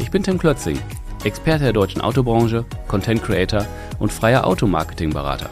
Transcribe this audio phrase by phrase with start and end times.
[0.00, 0.78] Ich bin Tim Klötzing,
[1.24, 3.66] Experte der deutschen Autobranche, Content Creator
[3.98, 5.50] und freier Automarketing-Berater.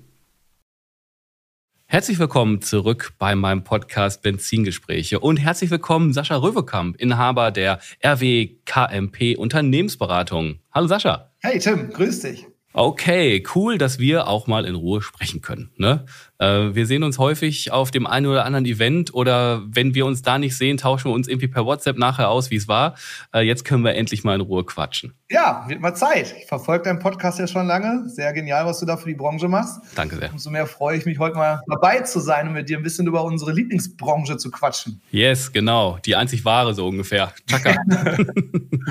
[1.92, 9.38] Herzlich willkommen zurück bei meinem Podcast Benzingespräche und herzlich willkommen Sascha Röwekamp, Inhaber der RWKMP
[9.38, 10.60] Unternehmensberatung.
[10.74, 11.34] Hallo Sascha.
[11.40, 12.48] Hey Tim, grüß dich.
[12.74, 15.72] Okay, cool, dass wir auch mal in Ruhe sprechen können.
[15.76, 16.06] Ne?
[16.38, 20.22] Äh, wir sehen uns häufig auf dem einen oder anderen Event oder wenn wir uns
[20.22, 22.96] da nicht sehen, tauschen wir uns irgendwie per WhatsApp nachher aus, wie es war.
[23.34, 25.14] Äh, jetzt können wir endlich mal in Ruhe quatschen.
[25.30, 26.34] Ja, wird mal Zeit.
[26.38, 28.08] Ich verfolge deinen Podcast ja schon lange.
[28.08, 29.82] Sehr genial, was du da für die Branche machst.
[29.96, 30.32] Danke sehr.
[30.32, 33.06] Umso mehr freue ich mich, heute mal dabei zu sein und mit dir ein bisschen
[33.06, 35.02] über unsere Lieblingsbranche zu quatschen.
[35.12, 36.00] Yes, genau.
[36.06, 37.34] Die einzig wahre so ungefähr.
[37.50, 37.76] Chaka.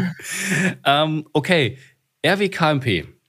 [0.84, 1.78] ähm, okay,
[2.26, 3.19] RWKMP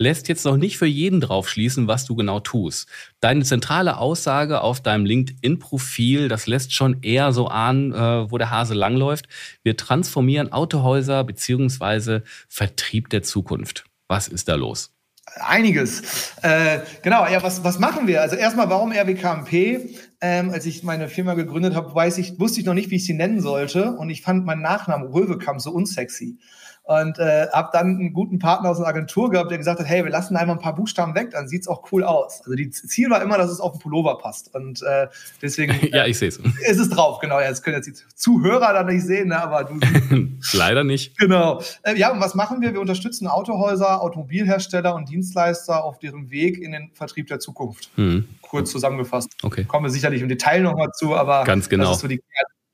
[0.00, 2.88] lässt jetzt noch nicht für jeden drauf schließen, was du genau tust.
[3.20, 8.50] Deine zentrale Aussage auf deinem LinkedIn-Profil, das lässt schon eher so ahnen, äh, wo der
[8.50, 9.28] Hase langläuft.
[9.62, 13.84] Wir transformieren Autohäuser beziehungsweise Vertrieb der Zukunft.
[14.08, 14.90] Was ist da los?
[15.36, 16.32] Einiges.
[16.42, 18.22] Äh, genau, ja, was, was machen wir?
[18.22, 19.94] Also erstmal, warum RWKMP?
[20.22, 23.12] Ähm, als ich meine Firma gegründet habe, ich, wusste ich noch nicht, wie ich sie
[23.12, 23.92] nennen sollte.
[23.92, 26.38] Und ich fand meinen Nachnamen Röwekamp so unsexy
[26.84, 30.02] und äh, habe dann einen guten Partner aus einer Agentur gehabt, der gesagt hat, hey,
[30.02, 32.40] wir lassen einmal ein paar Buchstaben weg, dann sieht's auch cool aus.
[32.40, 35.06] Also die Ziel war immer, dass es auf den Pullover passt und äh,
[35.40, 36.38] deswegen äh, ja, ich sehe es.
[36.38, 37.38] Ist es drauf, genau.
[37.38, 39.78] Das können jetzt die Zuhörer da nicht sehen, ne, aber du
[40.52, 41.16] leider nicht.
[41.18, 41.62] Genau.
[41.82, 42.72] Äh, ja, und was machen wir?
[42.72, 47.90] Wir unterstützen Autohäuser, Automobilhersteller und Dienstleister auf deren Weg in den Vertrieb der Zukunft.
[47.96, 48.26] Hm.
[48.42, 49.30] Kurz zusammengefasst.
[49.42, 49.64] Okay.
[49.64, 51.84] Kommen wir sicherlich im Detail noch mal zu, aber ganz genau.
[51.84, 52.20] das ist so die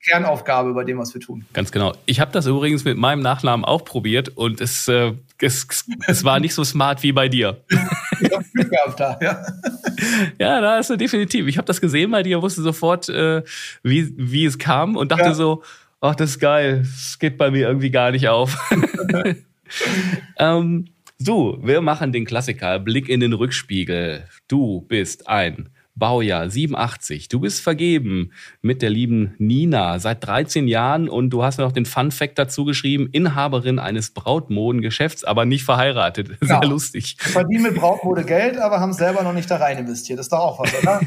[0.07, 1.45] Kernaufgabe bei dem, was wir tun.
[1.53, 1.93] Ganz genau.
[2.05, 5.67] Ich habe das übrigens mit meinem Nachnamen auch probiert und es, äh, es,
[6.07, 7.57] es war nicht so smart wie bei dir.
[8.19, 9.45] ich habe Glück gehabt da, ja.
[10.39, 11.47] Ja, da ist er definitiv.
[11.47, 13.43] Ich habe das gesehen bei dir, wusste sofort, äh,
[13.83, 15.33] wie, wie es kam und dachte ja.
[15.33, 15.63] so,
[16.01, 16.83] ach, das ist geil.
[16.83, 18.57] Das geht bei mir irgendwie gar nicht auf.
[20.37, 20.87] ähm,
[21.17, 22.79] so, wir machen den Klassiker.
[22.79, 24.25] Blick in den Rückspiegel.
[24.47, 27.27] Du bist ein Baujahr 87.
[27.27, 28.31] Du bist vergeben
[28.61, 32.37] mit der lieben Nina seit 13 Jahren und du hast mir noch den Fun Fact
[32.37, 36.29] dazu geschrieben, Inhaberin eines Brautmodengeschäfts, aber nicht verheiratet.
[36.41, 36.63] Sehr ja.
[36.63, 37.17] lustig.
[37.19, 40.19] Verdienen mit Brautmode Geld, aber haben selber noch nicht da rein investiert.
[40.19, 41.01] Das ist doch auch was, oder?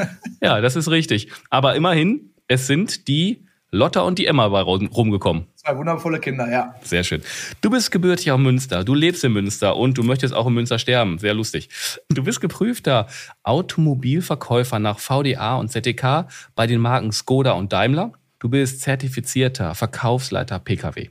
[0.42, 1.30] ja, das ist richtig.
[1.48, 5.46] Aber immerhin, es sind die Lotta und die Emma bei rumgekommen.
[5.54, 6.74] Zwei wundervolle Kinder, ja.
[6.82, 7.22] Sehr schön.
[7.60, 10.78] Du bist gebürtig aus Münster, du lebst in Münster und du möchtest auch in Münster
[10.78, 11.18] sterben.
[11.18, 11.68] Sehr lustig.
[12.08, 13.06] Du bist geprüfter
[13.44, 18.12] Automobilverkäufer nach VDA und ZTK bei den Marken Skoda und Daimler.
[18.40, 21.10] Du bist zertifizierter Verkaufsleiter PKW.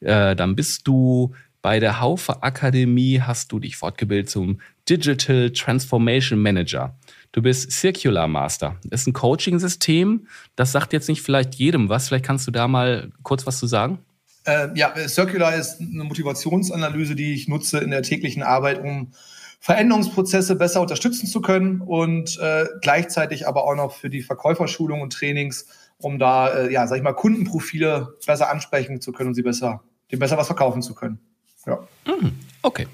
[0.00, 6.40] Äh, dann bist du bei der Haufe Akademie, hast du dich fortgebildet zum Digital Transformation
[6.40, 6.96] Manager.
[7.38, 8.74] Du bist Circular Master.
[8.82, 10.26] Das ist ein Coaching-System.
[10.56, 12.08] Das sagt jetzt nicht vielleicht jedem was.
[12.08, 14.00] Vielleicht kannst du da mal kurz was zu sagen?
[14.44, 19.12] Äh, ja, Circular ist eine Motivationsanalyse, die ich nutze in der täglichen Arbeit, um
[19.60, 25.12] Veränderungsprozesse besser unterstützen zu können und äh, gleichzeitig aber auch noch für die Verkäuferschulung und
[25.12, 25.66] Trainings,
[25.98, 29.84] um da, äh, ja, sag ich mal, Kundenprofile besser ansprechen zu können und sie besser,
[30.10, 31.20] dem besser was verkaufen zu können.
[31.66, 31.78] Ja.
[32.04, 32.32] Mhm.
[32.62, 32.88] Okay.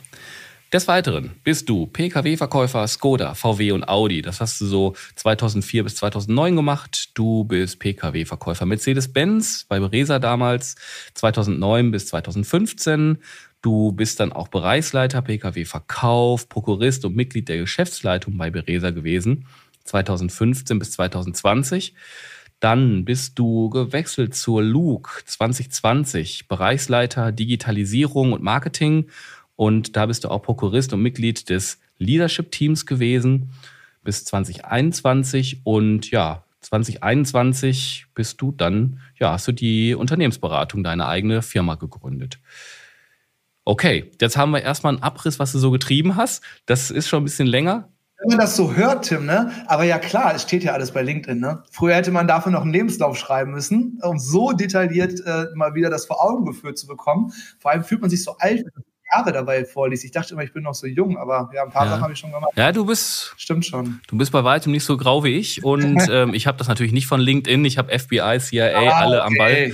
[0.74, 4.22] Des Weiteren bist du Pkw-Verkäufer Skoda, VW und Audi.
[4.22, 7.10] Das hast du so 2004 bis 2009 gemacht.
[7.14, 10.74] Du bist Pkw-Verkäufer Mercedes-Benz bei Beresa damals
[11.14, 13.18] 2009 bis 2015.
[13.62, 19.46] Du bist dann auch Bereichsleiter Pkw-Verkauf, Prokurist und Mitglied der Geschäftsleitung bei Beresa gewesen
[19.84, 21.94] 2015 bis 2020.
[22.58, 29.06] Dann bist du gewechselt zur Luke 2020, Bereichsleiter Digitalisierung und Marketing.
[29.56, 33.50] Und da bist du auch Prokurist und Mitglied des Leadership-Teams gewesen
[34.02, 35.60] bis 2021.
[35.64, 42.38] Und ja, 2021 bist du dann, ja, hast du die Unternehmensberatung, deine eigene Firma gegründet.
[43.64, 46.42] Okay, jetzt haben wir erstmal einen Abriss, was du so getrieben hast.
[46.66, 47.88] Das ist schon ein bisschen länger.
[48.18, 49.50] Wenn man das so hört, Tim, ne?
[49.66, 51.62] Aber ja klar, es steht ja alles bei LinkedIn, ne?
[51.70, 55.90] Früher hätte man dafür noch einen Lebenslauf schreiben müssen, um so detailliert äh, mal wieder
[55.90, 57.32] das vor Augen geführt zu bekommen.
[57.58, 58.64] Vor allem fühlt man sich so alt,
[59.14, 60.04] Jahre dabei vorliest.
[60.04, 61.90] Ich dachte immer, ich bin noch so jung, aber ja, ein paar ja.
[61.92, 62.52] Sachen habe ich schon gemacht.
[62.56, 63.34] Ja, du bist.
[63.36, 64.00] Stimmt schon.
[64.08, 65.64] Du bist bei weitem nicht so grau wie ich.
[65.64, 67.64] Und ähm, ich habe das natürlich nicht von LinkedIn.
[67.64, 69.26] Ich habe FBI, CIA, ah, alle okay.
[69.26, 69.72] am Ball.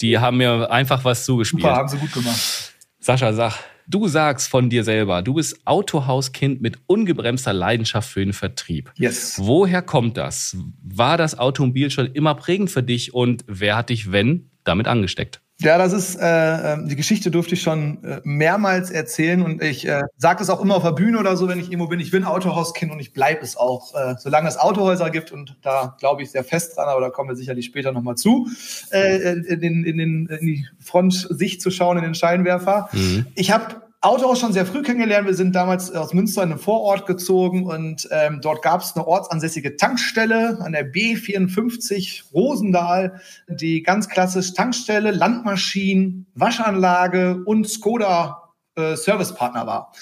[0.00, 1.62] Die haben mir einfach was zugespielt.
[1.62, 2.74] Super, haben sie gut gemacht.
[2.98, 8.32] Sascha, sag, du sagst von dir selber, du bist Autohauskind mit ungebremster Leidenschaft für den
[8.32, 8.92] Vertrieb.
[8.96, 9.34] Yes.
[9.38, 10.56] Woher kommt das?
[10.82, 15.41] War das Automobil schon immer prägend für dich und wer hat dich, wenn, damit angesteckt?
[15.62, 19.86] Ja, das ist, äh, ähm, die Geschichte durfte ich schon äh, mehrmals erzählen und ich
[19.86, 22.00] äh, sage das auch immer auf der Bühne oder so, wenn ich irgendwo bin.
[22.00, 25.96] Ich bin Autohauskind und ich bleibe es auch, äh, solange es Autohäuser gibt und da
[26.00, 28.48] glaube ich sehr fest dran, aber da kommen wir sicherlich später nochmal zu,
[28.90, 32.88] äh, in, den, in, den, in die Frontsicht zu schauen, in den Scheinwerfer.
[32.92, 33.26] Mhm.
[33.34, 35.28] Ich habe Auto schon sehr früh kennengelernt.
[35.28, 39.06] Wir sind damals aus Münster in einen Vorort gezogen und ähm, dort gab es eine
[39.06, 48.96] ortsansässige Tankstelle an der B54 Rosendahl, die ganz klassisch Tankstelle, Landmaschinen, Waschanlage und Skoda äh,
[48.96, 49.92] Servicepartner war.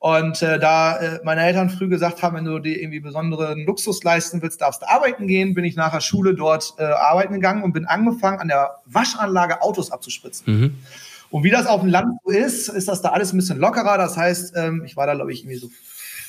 [0.00, 4.04] Und äh, da äh, meine Eltern früh gesagt haben, wenn du dir irgendwie besonderen Luxus
[4.04, 7.62] leisten willst, darfst du arbeiten gehen, bin ich nach der Schule dort äh, arbeiten gegangen
[7.62, 10.44] und bin angefangen, an der Waschanlage Autos abzuspritzen.
[10.46, 10.74] Mhm.
[11.30, 13.98] Und wie das auf dem Land so ist, ist das da alles ein bisschen lockerer.
[13.98, 15.68] Das heißt, ähm, ich war da, glaube ich, irgendwie so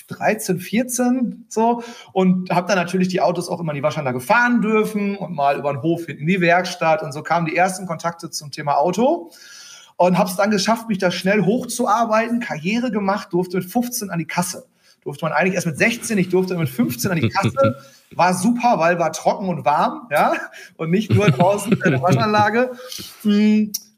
[0.07, 1.83] 13, 14 so
[2.13, 5.57] und habe dann natürlich die Autos auch immer in die Waschanlage fahren dürfen und mal
[5.57, 9.31] über den Hof in die Werkstatt und so kamen die ersten Kontakte zum Thema Auto
[9.97, 14.19] und habe es dann geschafft, mich da schnell hochzuarbeiten, Karriere gemacht, durfte mit 15 an
[14.19, 14.65] die Kasse.
[15.03, 17.77] Durfte man eigentlich erst mit 16, ich durfte mit 15 an die Kasse.
[18.11, 20.33] War super, weil war trocken und warm, ja,
[20.77, 22.71] und nicht nur draußen in der Waschanlage.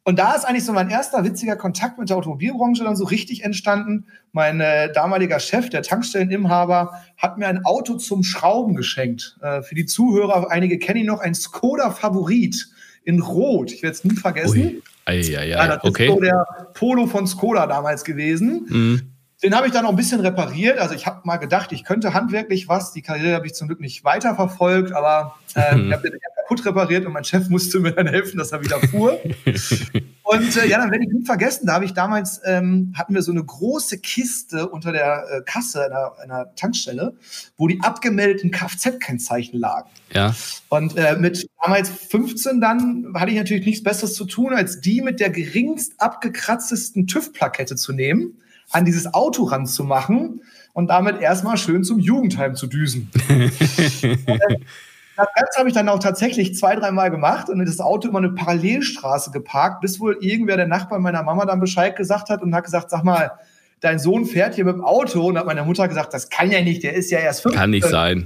[0.04, 3.44] Und da ist eigentlich so mein erster witziger Kontakt mit der Automobilbranche dann so richtig
[3.44, 4.06] entstanden.
[4.31, 9.38] Mein äh, damaliger Chef, der Tankstelleninhaber, hat mir ein Auto zum Schrauben geschenkt.
[9.42, 12.69] Äh, für die Zuhörer, einige kennen ihn noch, ein Skoda Favorit
[13.04, 13.72] in Rot.
[13.72, 14.60] Ich werde es nie vergessen.
[14.60, 14.81] Ui.
[15.06, 15.48] Ei, ei, ei.
[15.50, 16.07] Ja, das okay.
[16.07, 18.66] ist so der Polo von Skoda damals gewesen.
[18.69, 19.12] Mhm.
[19.42, 20.80] Den habe ich dann noch ein bisschen repariert.
[20.80, 22.92] Also ich habe mal gedacht, ich könnte handwerklich was.
[22.92, 25.88] Die Karriere habe ich zum Glück nicht weiterverfolgt, aber äh, mhm.
[25.88, 26.20] ich habe den
[26.50, 29.18] kaputt repariert und mein Chef musste mir dann helfen, dass er wieder fuhr.
[30.24, 33.22] und äh, ja, dann werde ich nie vergessen, da habe ich damals, ähm, hatten wir
[33.22, 37.16] so eine große Kiste unter der äh, Kasse einer, einer Tankstelle,
[37.56, 39.90] wo die abgemeldeten Kfz-Kennzeichen lagen.
[40.12, 40.36] Ja.
[40.68, 45.02] Und äh, mit damals 15 dann hatte ich natürlich nichts Besseres zu tun, als die
[45.02, 48.38] mit der geringst abgekratztesten TÜV-Plakette zu nehmen
[48.71, 50.42] an dieses Auto ranzumachen
[50.74, 53.10] und damit erstmal schön zum Jugendheim zu düsen.
[55.19, 58.30] Das Ganze habe ich dann auch tatsächlich zwei, dreimal gemacht und das Auto immer eine
[58.30, 62.63] Parallelstraße geparkt, bis wohl irgendwer der Nachbar meiner Mama dann Bescheid gesagt hat und hat
[62.63, 63.31] gesagt, sag mal,
[63.81, 66.62] dein Sohn fährt hier mit dem Auto und hat meine Mutter gesagt, das kann ja
[66.62, 67.56] nicht, der ist ja erst fünf.
[67.56, 68.25] Kann nicht sein.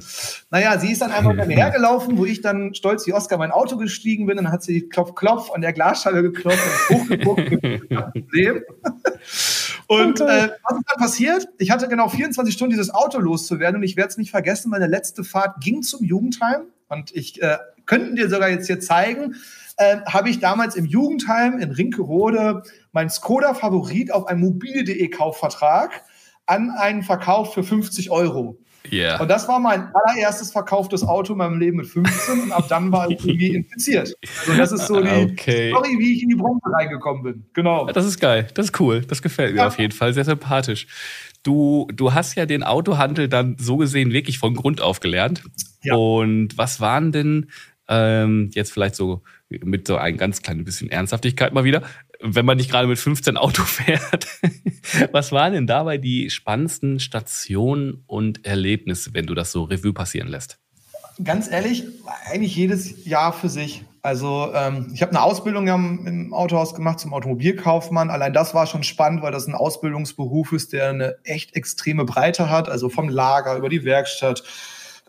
[0.51, 3.51] Naja, sie ist dann einfach bei mir hergelaufen, wo ich dann stolz wie Oscar mein
[3.51, 7.51] Auto gestiegen bin, dann hat sie klopf, klopf an der Glasscheibe geklopft und hochgeguckt.
[10.01, 11.47] Und äh, was ist dann passiert?
[11.57, 14.87] Ich hatte genau 24 Stunden, dieses Auto loszuwerden und ich werde es nicht vergessen, meine
[14.87, 19.35] letzte Fahrt ging zum Jugendheim und ich äh, könnten dir sogar jetzt hier zeigen,
[19.77, 26.03] äh, habe ich damals im Jugendheim in Rinkerode mein Skoda Favorit auf einem mobile.de Kaufvertrag
[26.45, 28.57] an einen Verkauf für 50 Euro.
[28.91, 29.21] Yeah.
[29.21, 32.91] Und das war mein allererstes verkauftes Auto in meinem Leben mit 15 und ab dann
[32.91, 34.13] war ich irgendwie infiziert.
[34.39, 35.69] Also das ist so die okay.
[35.69, 37.45] Story, wie ich in die Branche reingekommen bin.
[37.53, 37.85] Genau.
[37.87, 39.67] Das ist geil, das ist cool, das gefällt mir ja.
[39.67, 40.87] auf jeden Fall, sehr sympathisch.
[41.43, 45.43] Du, du hast ja den Autohandel dann so gesehen wirklich von Grund auf gelernt.
[45.81, 45.95] Ja.
[45.95, 47.49] Und was waren denn
[47.87, 51.83] ähm, jetzt vielleicht so mit so ein ganz kleines bisschen Ernsthaftigkeit mal wieder,
[52.23, 54.27] wenn man nicht gerade mit 15 Auto fährt.
[55.11, 60.29] Was waren denn dabei die spannendsten Stationen und Erlebnisse, wenn du das so Revue passieren
[60.29, 60.57] lässt?
[61.23, 61.83] Ganz ehrlich,
[62.25, 63.83] eigentlich jedes Jahr für sich.
[64.01, 68.09] Also ähm, ich habe eine Ausbildung im, Autohaus gemacht zum Automobilkaufmann.
[68.09, 72.49] Allein das war schon spannend, weil das ein Ausbildungsberuf ist, der eine echt extreme Breite
[72.49, 72.67] hat.
[72.67, 74.43] Also vom Lager über die Werkstatt,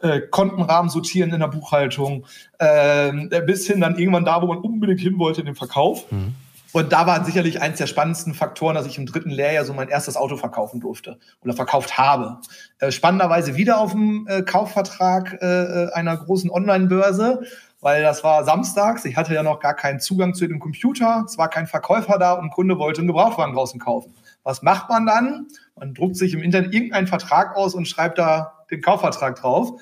[0.02, 2.26] äh, Kontenrahmen sortieren in der Buchhaltung,
[2.58, 3.12] äh,
[3.46, 6.10] bis hin dann irgendwann da, wo man unbedingt hin wollte, in den Verkauf.
[6.12, 6.34] Mhm.
[6.74, 9.88] Und da war sicherlich eins der spannendsten Faktoren, dass ich im dritten Lehrjahr so mein
[9.88, 12.40] erstes Auto verkaufen durfte oder verkauft habe.
[12.80, 17.42] Äh, spannenderweise wieder auf dem äh, Kaufvertrag äh, äh einer großen Online-Börse
[17.84, 19.04] weil das war samstags.
[19.04, 21.22] Ich hatte ja noch gar keinen Zugang zu dem Computer.
[21.26, 24.14] Es war kein Verkäufer da und ein Kunde wollte einen Gebrauchtwagen draußen kaufen.
[24.42, 25.48] Was macht man dann?
[25.76, 29.72] Man druckt sich im Internet irgendeinen Vertrag aus und schreibt da den Kaufvertrag drauf.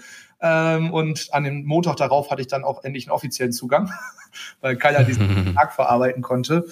[0.43, 3.91] Ähm, und an dem Montag darauf hatte ich dann auch endlich einen offiziellen Zugang,
[4.61, 6.65] weil keiner diesen Vertrag verarbeiten konnte.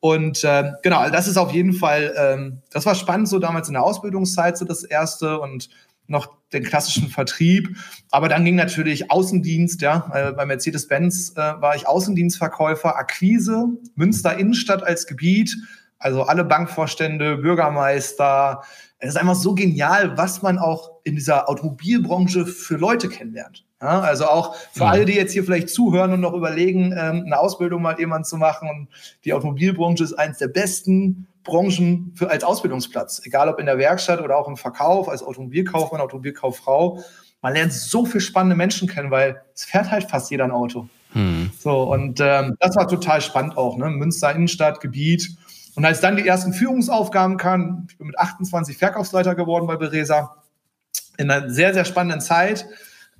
[0.00, 3.68] Und äh, genau, also das ist auf jeden Fall, ähm, das war spannend, so damals
[3.68, 5.68] in der Ausbildungszeit, so das erste und
[6.06, 7.76] noch den klassischen Vertrieb.
[8.10, 10.10] Aber dann ging natürlich Außendienst, ja.
[10.12, 15.56] Äh, bei Mercedes-Benz äh, war ich Außendienstverkäufer, Akquise, Münster Innenstadt als Gebiet,
[15.98, 18.62] also alle Bankvorstände, Bürgermeister.
[19.00, 23.64] Es ist einfach so genial, was man auch in dieser Automobilbranche für Leute kennenlernt.
[23.80, 24.90] Ja, also auch für ja.
[24.90, 28.36] alle, die jetzt hier vielleicht zuhören und noch überlegen, ähm, eine Ausbildung mal jemand zu
[28.36, 28.68] machen.
[28.68, 28.88] Und
[29.24, 33.22] die Automobilbranche ist eines der besten Branchen für, als Ausbildungsplatz.
[33.24, 37.02] Egal ob in der Werkstatt oder auch im Verkauf, als Automobilkaufmann, Automobilkauffrau.
[37.40, 40.86] Man lernt so viele spannende Menschen kennen, weil es fährt halt fast jeder ein Auto.
[41.12, 41.50] Hm.
[41.58, 43.88] So, und ähm, das war total spannend auch, ne?
[43.88, 45.30] Münster Innenstadt, Gebiet.
[45.80, 50.36] Und als dann die ersten Führungsaufgaben kamen, ich bin mit 28 Verkaufsleiter geworden bei Beresa,
[51.16, 52.66] in einer sehr, sehr spannenden Zeit.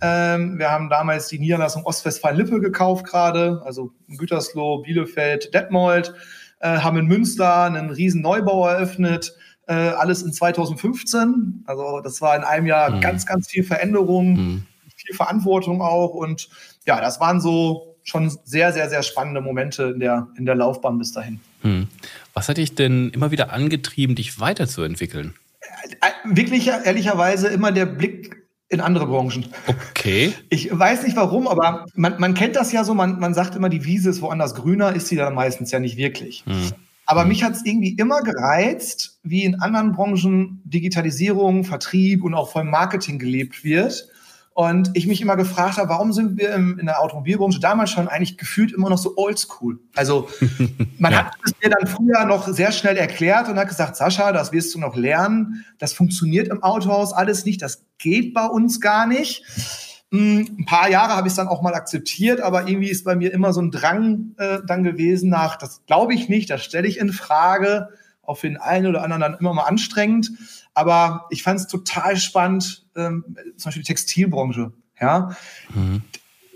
[0.03, 6.13] Ähm, wir haben damals die Niederlassung Ostwestfalen-Lippe gekauft gerade, also Gütersloh, Bielefeld, Detmold,
[6.59, 9.35] äh, haben in Münster einen riesen Neubau eröffnet,
[9.67, 11.65] äh, alles in 2015.
[11.65, 13.01] Also das war in einem Jahr mhm.
[13.01, 14.67] ganz, ganz viel Veränderung, mhm.
[14.97, 16.51] viel Verantwortung auch und
[16.85, 20.99] ja, das waren so schon sehr, sehr, sehr spannende Momente in der, in der Laufbahn
[20.99, 21.41] bis dahin.
[21.63, 21.89] Mhm.
[22.35, 25.35] Was hat dich denn immer wieder angetrieben, dich weiterzuentwickeln?
[26.01, 29.47] Äh, wirklich ehrlicherweise immer der Blick in andere Branchen.
[29.67, 30.33] Okay.
[30.49, 33.69] Ich weiß nicht warum, aber man, man kennt das ja so, man, man sagt immer,
[33.69, 36.45] die Wiese ist woanders grüner, ist sie dann meistens ja nicht wirklich.
[36.47, 36.73] Hm.
[37.05, 37.29] Aber hm.
[37.29, 42.65] mich hat es irgendwie immer gereizt, wie in anderen Branchen Digitalisierung, Vertrieb und auch voll
[42.65, 44.09] Marketing gelebt wird.
[44.61, 48.37] Und ich mich immer gefragt habe, warum sind wir in der Automobilbranche damals schon eigentlich
[48.37, 49.79] gefühlt immer noch so oldschool?
[49.97, 50.29] Also
[50.99, 51.25] man ja.
[51.25, 54.75] hat es mir dann früher noch sehr schnell erklärt und hat gesagt, Sascha, das wirst
[54.75, 55.65] du noch lernen.
[55.79, 57.63] Das funktioniert im Autohaus alles nicht.
[57.63, 59.47] Das geht bei uns gar nicht.
[60.13, 63.17] Hm, ein paar Jahre habe ich es dann auch mal akzeptiert, aber irgendwie ist bei
[63.17, 66.87] mir immer so ein Drang äh, dann gewesen nach, das glaube ich nicht, das stelle
[66.87, 67.89] ich in Frage,
[68.31, 70.31] auch für den einen oder anderen dann immer mal anstrengend.
[70.75, 73.25] Aber ich fand es total spannend, ähm,
[73.57, 74.73] zum Beispiel die Textilbranche.
[75.01, 75.35] Ja,
[75.75, 76.03] mhm.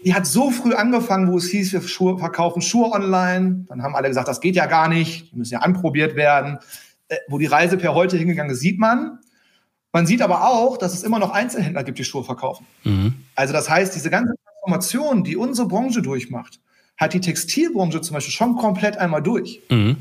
[0.04, 3.64] die hat so früh angefangen, wo es hieß, wir Schuhe, verkaufen Schuhe online.
[3.68, 6.58] Dann haben alle gesagt, das geht ja gar nicht, die müssen ja anprobiert werden.
[7.08, 9.18] Äh, wo die Reise per heute hingegangen ist, sieht man.
[9.92, 12.66] Man sieht aber auch, dass es immer noch Einzelhändler gibt, die Schuhe verkaufen.
[12.84, 13.14] Mhm.
[13.34, 16.60] Also das heißt, diese ganze Transformation, die unsere Branche durchmacht,
[16.96, 19.60] hat die Textilbranche zum Beispiel schon komplett einmal durch.
[19.70, 19.96] Mhm.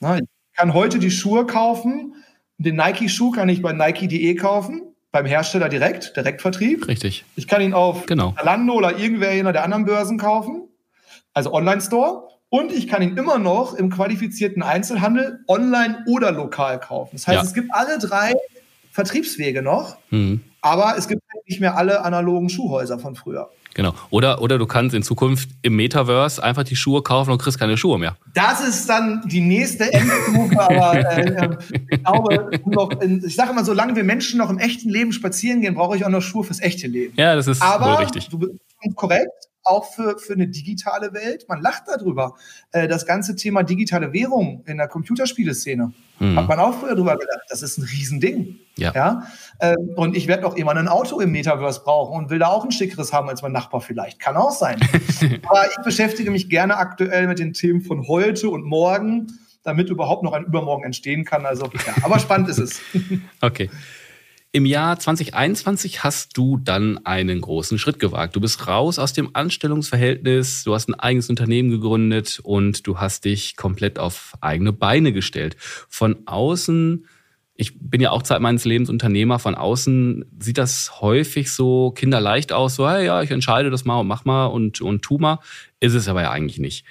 [0.00, 0.18] Na,
[0.58, 2.16] kann heute die Schuhe kaufen,
[2.56, 6.88] den Nike-Schuh kann ich bei Nike.de kaufen, beim Hersteller direkt, Direktvertrieb.
[6.88, 7.24] Richtig.
[7.36, 8.34] Ich kann ihn auf genau.
[8.36, 10.68] Zalando oder irgendwer der anderen Börsen kaufen,
[11.32, 12.24] also Online-Store.
[12.48, 17.10] Und ich kann ihn immer noch im qualifizierten Einzelhandel online oder lokal kaufen.
[17.12, 17.44] Das heißt, ja.
[17.44, 18.34] es gibt alle drei
[18.90, 20.40] Vertriebswege noch, mhm.
[20.60, 23.48] aber es gibt nicht mehr alle analogen Schuhhäuser von früher.
[23.78, 23.94] Genau.
[24.10, 27.76] Oder, oder du kannst in Zukunft im Metaverse einfach die Schuhe kaufen und kriegst keine
[27.76, 28.16] Schuhe mehr.
[28.34, 31.56] Das ist dann die nächste Endstufe, aber äh,
[32.50, 35.96] ich glaube, ich sage immer, solange wir Menschen noch im echten Leben spazieren gehen, brauche
[35.96, 37.14] ich auch noch Schuhe fürs echte Leben.
[37.16, 38.28] Ja, das ist aber richtig.
[38.28, 38.52] Du bist
[38.96, 41.46] korrekt auch für, für eine digitale Welt.
[41.48, 42.34] Man lacht darüber.
[42.72, 46.36] Äh, das ganze Thema digitale Währung in der Computerspieleszene hm.
[46.36, 47.42] hat man auch früher drüber gedacht.
[47.48, 48.58] Das ist ein Riesending.
[48.76, 48.92] Ja.
[48.94, 49.22] ja?
[49.60, 52.64] Ähm, und ich werde auch immer ein Auto im Metaverse brauchen und will da auch
[52.64, 54.20] ein schickeres haben als mein Nachbar vielleicht.
[54.20, 54.80] Kann auch sein.
[55.48, 59.28] Aber ich beschäftige mich gerne aktuell mit den Themen von heute und morgen
[59.68, 61.44] damit überhaupt noch ein Übermorgen entstehen kann.
[61.44, 62.80] Also, ja, aber spannend ist es.
[63.40, 63.70] Okay.
[64.50, 68.34] Im Jahr 2021 hast du dann einen großen Schritt gewagt.
[68.34, 73.26] Du bist raus aus dem Anstellungsverhältnis, du hast ein eigenes Unternehmen gegründet und du hast
[73.26, 75.56] dich komplett auf eigene Beine gestellt.
[75.58, 77.04] Von außen,
[77.56, 82.50] ich bin ja auch Zeit meines Lebens Unternehmer, von außen sieht das häufig so kinderleicht
[82.50, 85.40] aus, so, hey, ja, ich entscheide das mal und mach mal und, und tu mal.
[85.78, 86.86] Ist es aber ja eigentlich nicht.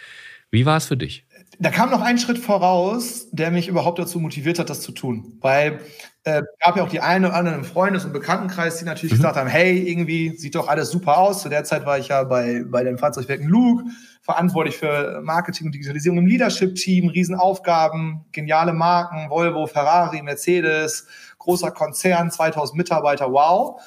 [0.52, 1.26] Wie war es für dich?
[1.60, 5.38] Da kam noch ein Schritt voraus, der mich überhaupt dazu motiviert hat, das zu tun.
[5.42, 5.80] Weil
[6.24, 9.18] äh, gab ja auch die einen oder anderen im Freundes- und Bekanntenkreis, die natürlich mhm.
[9.18, 11.42] gesagt haben, hey, irgendwie sieht doch alles super aus.
[11.42, 13.86] Zu der Zeit war ich ja bei, bei den Fahrzeugwerken Luke,
[14.22, 21.08] verantwortlich für Marketing und Digitalisierung im Leadership-Team, Riesenaufgaben, geniale Marken, Volvo, Ferrari, Mercedes,
[21.40, 23.82] großer Konzern, 2000 Mitarbeiter, wow.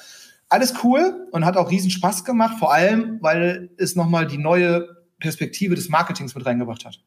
[0.49, 4.89] Alles cool und hat auch riesen Spaß gemacht, vor allem, weil es nochmal die neue
[5.19, 6.99] Perspektive des Marketings mit reingebracht hat.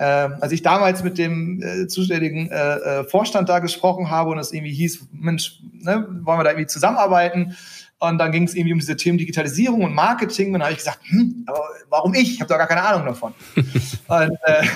[0.00, 4.38] Ähm, als ich damals mit dem äh, zuständigen äh, äh, Vorstand da gesprochen habe und
[4.38, 7.56] es irgendwie hieß, Mensch, ne, wollen wir da irgendwie zusammenarbeiten,
[7.98, 10.48] Und dann ging es irgendwie um diese Themen Digitalisierung und Marketing.
[10.48, 12.34] Und dann habe ich gesagt, hm, aber warum ich?
[12.34, 13.34] Ich habe doch gar keine Ahnung davon.
[13.56, 14.66] und äh,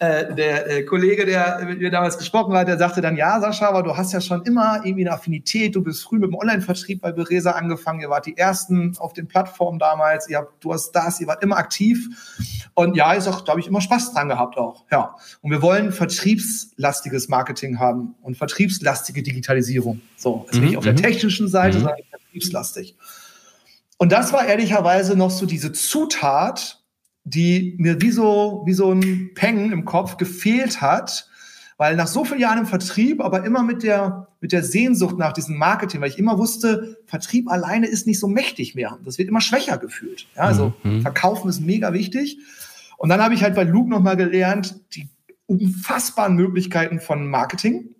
[0.00, 3.68] äh, der äh, Kollege, der mit mir damals gesprochen hat, der sagte dann, ja, Sascha,
[3.68, 5.76] aber du hast ja schon immer irgendwie eine Affinität.
[5.76, 8.00] Du bist früh mit dem Online-Vertrieb bei Beresa angefangen.
[8.00, 10.28] Ihr wart die Ersten auf den Plattformen damals.
[10.28, 12.08] Ihr habt, du hast das, ihr wart immer aktiv.
[12.74, 14.84] Und ja, ist auch, da habe ich immer Spaß dran gehabt auch.
[14.90, 15.16] Ja.
[15.42, 20.00] Und wir wollen vertriebslastiges Marketing haben und vertriebslastige Digitalisierung.
[20.16, 20.98] So, ist mhm, nicht auf der mhm.
[20.98, 21.82] technischen Seite, mhm.
[21.82, 22.96] sondern vertriebslastig.
[23.98, 26.82] Und das war ehrlicherweise noch so diese Zutat,
[27.24, 31.29] die mir wie so, wie so ein Peng im Kopf gefehlt hat,
[31.80, 35.32] weil nach so vielen Jahren im Vertrieb, aber immer mit der, mit der Sehnsucht nach
[35.32, 38.98] diesem Marketing, weil ich immer wusste, Vertrieb alleine ist nicht so mächtig mehr.
[39.02, 40.26] Das wird immer schwächer gefühlt.
[40.36, 41.00] Ja, also mhm.
[41.00, 42.36] Verkaufen ist mega wichtig.
[42.98, 45.08] Und dann habe ich halt bei Luke nochmal gelernt, die
[45.46, 47.94] unfassbaren Möglichkeiten von Marketing.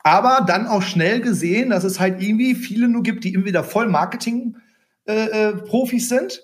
[0.00, 3.88] Aber dann auch schnell gesehen, dass es halt irgendwie viele nur gibt, die entweder voll
[3.88, 6.42] Marketing-Profis äh, äh sind,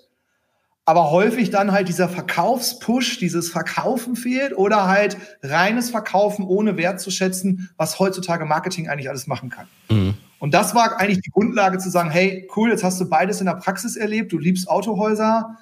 [0.85, 6.99] aber häufig dann halt dieser Verkaufspush, dieses Verkaufen fehlt oder halt reines Verkaufen ohne Wert
[6.99, 9.67] zu schätzen, was heutzutage Marketing eigentlich alles machen kann.
[9.89, 10.15] Mhm.
[10.39, 13.45] Und das war eigentlich die Grundlage zu sagen, hey, cool, jetzt hast du beides in
[13.45, 15.57] der Praxis erlebt, du liebst Autohäuser,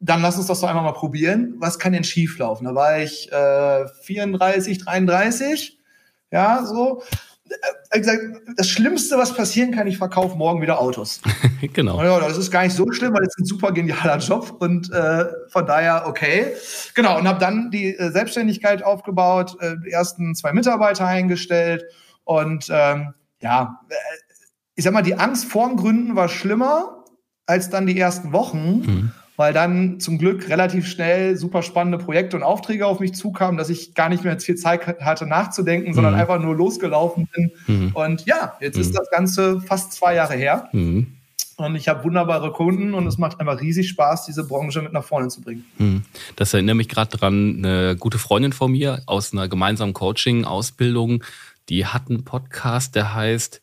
[0.00, 1.54] dann lass uns das doch einmal mal probieren.
[1.58, 2.66] Was kann denn schieflaufen?
[2.66, 5.78] Da war ich äh, 34, 33,
[6.30, 7.02] ja, so.
[7.90, 8.20] Äh, gesagt,
[8.56, 11.20] das Schlimmste, was passieren kann, ich verkaufe morgen wieder Autos.
[11.72, 12.02] genau.
[12.02, 14.90] Ja, das ist gar nicht so schlimm, weil es ist ein super genialer Job und
[14.92, 16.52] äh, von daher okay.
[16.94, 21.84] Genau, und habe dann die äh, Selbstständigkeit aufgebaut, äh, die ersten zwei Mitarbeiter eingestellt
[22.24, 23.94] und ähm, ja, äh,
[24.74, 27.04] ich sag mal, die Angst vorm Gründen war schlimmer
[27.46, 28.82] als dann die ersten Wochen.
[28.84, 33.58] Mhm weil dann zum Glück relativ schnell super spannende Projekte und Aufträge auf mich zukamen,
[33.58, 36.20] dass ich gar nicht mehr viel Zeit hatte nachzudenken, sondern mhm.
[36.20, 37.50] einfach nur losgelaufen bin.
[37.66, 37.90] Mhm.
[37.94, 38.80] Und ja, jetzt mhm.
[38.82, 40.68] ist das Ganze fast zwei Jahre her.
[40.72, 41.08] Mhm.
[41.58, 45.04] Und ich habe wunderbare Kunden und es macht einfach riesig Spaß, diese Branche mit nach
[45.04, 45.64] vorne zu bringen.
[45.78, 46.02] Mhm.
[46.36, 51.24] Das erinnert mich gerade dran, eine gute Freundin von mir aus einer gemeinsamen Coaching-Ausbildung,
[51.68, 53.62] die hat einen Podcast, der heißt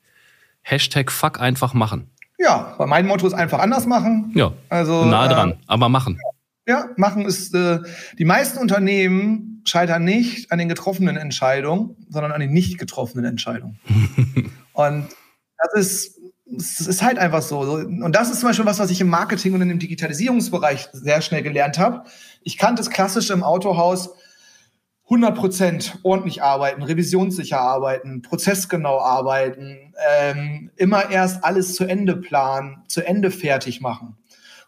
[0.63, 2.09] Hashtag Fuck einfach machen.
[2.43, 4.31] Ja, weil mein Motto ist einfach anders machen.
[4.35, 6.19] Ja, also nahe dran, äh, aber machen.
[6.67, 7.79] Ja, machen ist, äh,
[8.19, 13.79] die meisten Unternehmen scheitern nicht an den getroffenen Entscheidungen, sondern an den nicht getroffenen Entscheidungen.
[14.73, 15.07] und
[15.57, 17.59] das ist, das ist halt einfach so.
[17.61, 21.21] Und das ist zum Beispiel was, was ich im Marketing und in dem Digitalisierungsbereich sehr
[21.21, 22.03] schnell gelernt habe.
[22.43, 24.09] Ich kannte es klassisch im Autohaus,
[25.05, 32.83] 100 Prozent ordentlich arbeiten, revisionssicher arbeiten, prozessgenau arbeiten, ähm, immer erst alles zu Ende planen,
[32.87, 34.17] zu Ende fertig machen.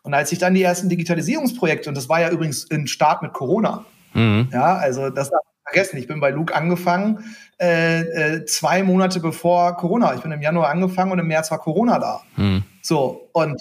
[0.04, 3.34] Und als ich dann die ersten Digitalisierungsprojekte, und das war ja übrigens ein Start mit
[3.34, 4.50] Corona, mhm.
[4.52, 7.24] ja, also das darf ich vergessen, ich bin bei Luke angefangen,
[7.60, 10.14] äh, äh, zwei Monate bevor Corona.
[10.14, 12.22] Ich bin im Januar angefangen und im März war Corona da.
[12.36, 12.64] Mhm.
[12.82, 13.60] So, und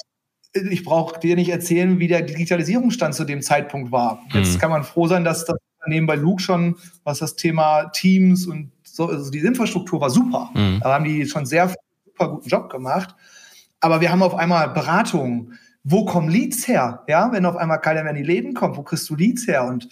[0.52, 4.22] ich brauche dir nicht erzählen, wie der Digitalisierungsstand zu dem Zeitpunkt war.
[4.32, 4.58] Jetzt mhm.
[4.58, 8.72] kann man froh sein, dass das Unternehmen bei Luke schon, was das Thema Teams und
[8.82, 10.50] so, also die Infrastruktur war super.
[10.54, 10.80] Mhm.
[10.82, 11.72] Da haben die schon sehr
[12.06, 13.14] super guten Job gemacht.
[13.80, 15.58] Aber wir haben auf einmal Beratungen.
[15.82, 17.02] Wo kommen Leads her?
[17.08, 19.64] Ja, wenn auf einmal keiner mehr in die Läden kommt, wo kriegst du Leads her?
[19.64, 19.88] Und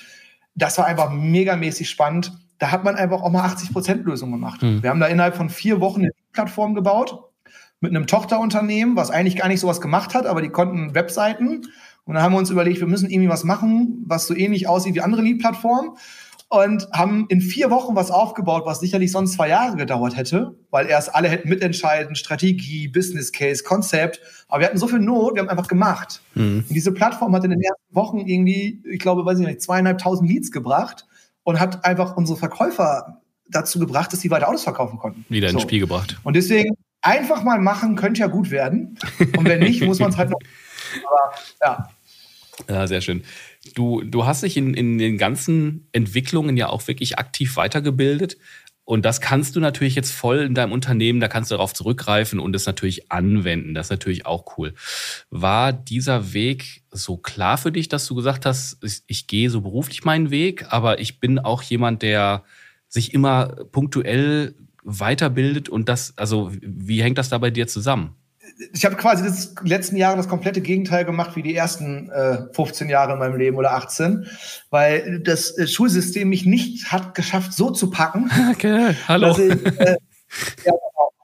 [0.54, 2.32] das war einfach megamäßig spannend.
[2.58, 4.62] Da hat man einfach auch mal 80 Prozent Lösungen gemacht.
[4.62, 4.82] Mhm.
[4.82, 7.18] Wir haben da innerhalb von vier Wochen eine Plattform gebaut
[7.80, 11.62] mit einem Tochterunternehmen, was eigentlich gar nicht sowas gemacht hat, aber die konnten Webseiten
[12.04, 14.94] und dann haben wir uns überlegt, wir müssen irgendwie was machen, was so ähnlich aussieht
[14.94, 15.96] wie andere Lead-Plattformen.
[16.48, 20.86] Und haben in vier Wochen was aufgebaut, was sicherlich sonst zwei Jahre gedauert hätte, weil
[20.86, 24.20] erst alle hätten mitentscheiden, Strategie, Business Case, Konzept.
[24.48, 26.20] Aber wir hatten so viel Not, wir haben einfach gemacht.
[26.34, 26.66] Mhm.
[26.68, 30.28] Und diese Plattform hat in den ersten Wochen irgendwie, ich glaube, weiß ich nicht, zweieinhalbtausend
[30.28, 31.06] Leads gebracht
[31.42, 35.24] und hat einfach unsere Verkäufer dazu gebracht, dass sie weiter Autos verkaufen konnten.
[35.30, 36.20] Wieder ins Spiel gebracht.
[36.22, 38.98] Und deswegen einfach mal machen, könnte ja gut werden.
[39.38, 40.38] Und wenn nicht, muss man es halt noch
[41.06, 41.88] aber ja.
[42.68, 43.24] Ja, sehr schön.
[43.74, 48.36] Du, du hast dich in, in den ganzen Entwicklungen ja auch wirklich aktiv weitergebildet.
[48.84, 52.40] Und das kannst du natürlich jetzt voll in deinem Unternehmen, da kannst du darauf zurückgreifen
[52.40, 53.74] und es natürlich anwenden.
[53.74, 54.74] Das ist natürlich auch cool.
[55.30, 59.60] War dieser Weg so klar für dich, dass du gesagt hast, ich, ich gehe so
[59.60, 62.42] beruflich meinen Weg, aber ich bin auch jemand, der
[62.88, 68.16] sich immer punktuell weiterbildet und das, also wie hängt das da bei dir zusammen?
[68.72, 72.88] Ich habe quasi das letzten Jahre das komplette Gegenteil gemacht wie die ersten äh, 15
[72.88, 74.26] Jahre in meinem Leben oder 18,
[74.70, 78.30] weil das äh, Schulsystem mich nicht hat geschafft, so zu packen.
[78.52, 79.32] Okay, hallo.
[79.32, 79.96] Ich, äh,
[80.64, 80.72] ja,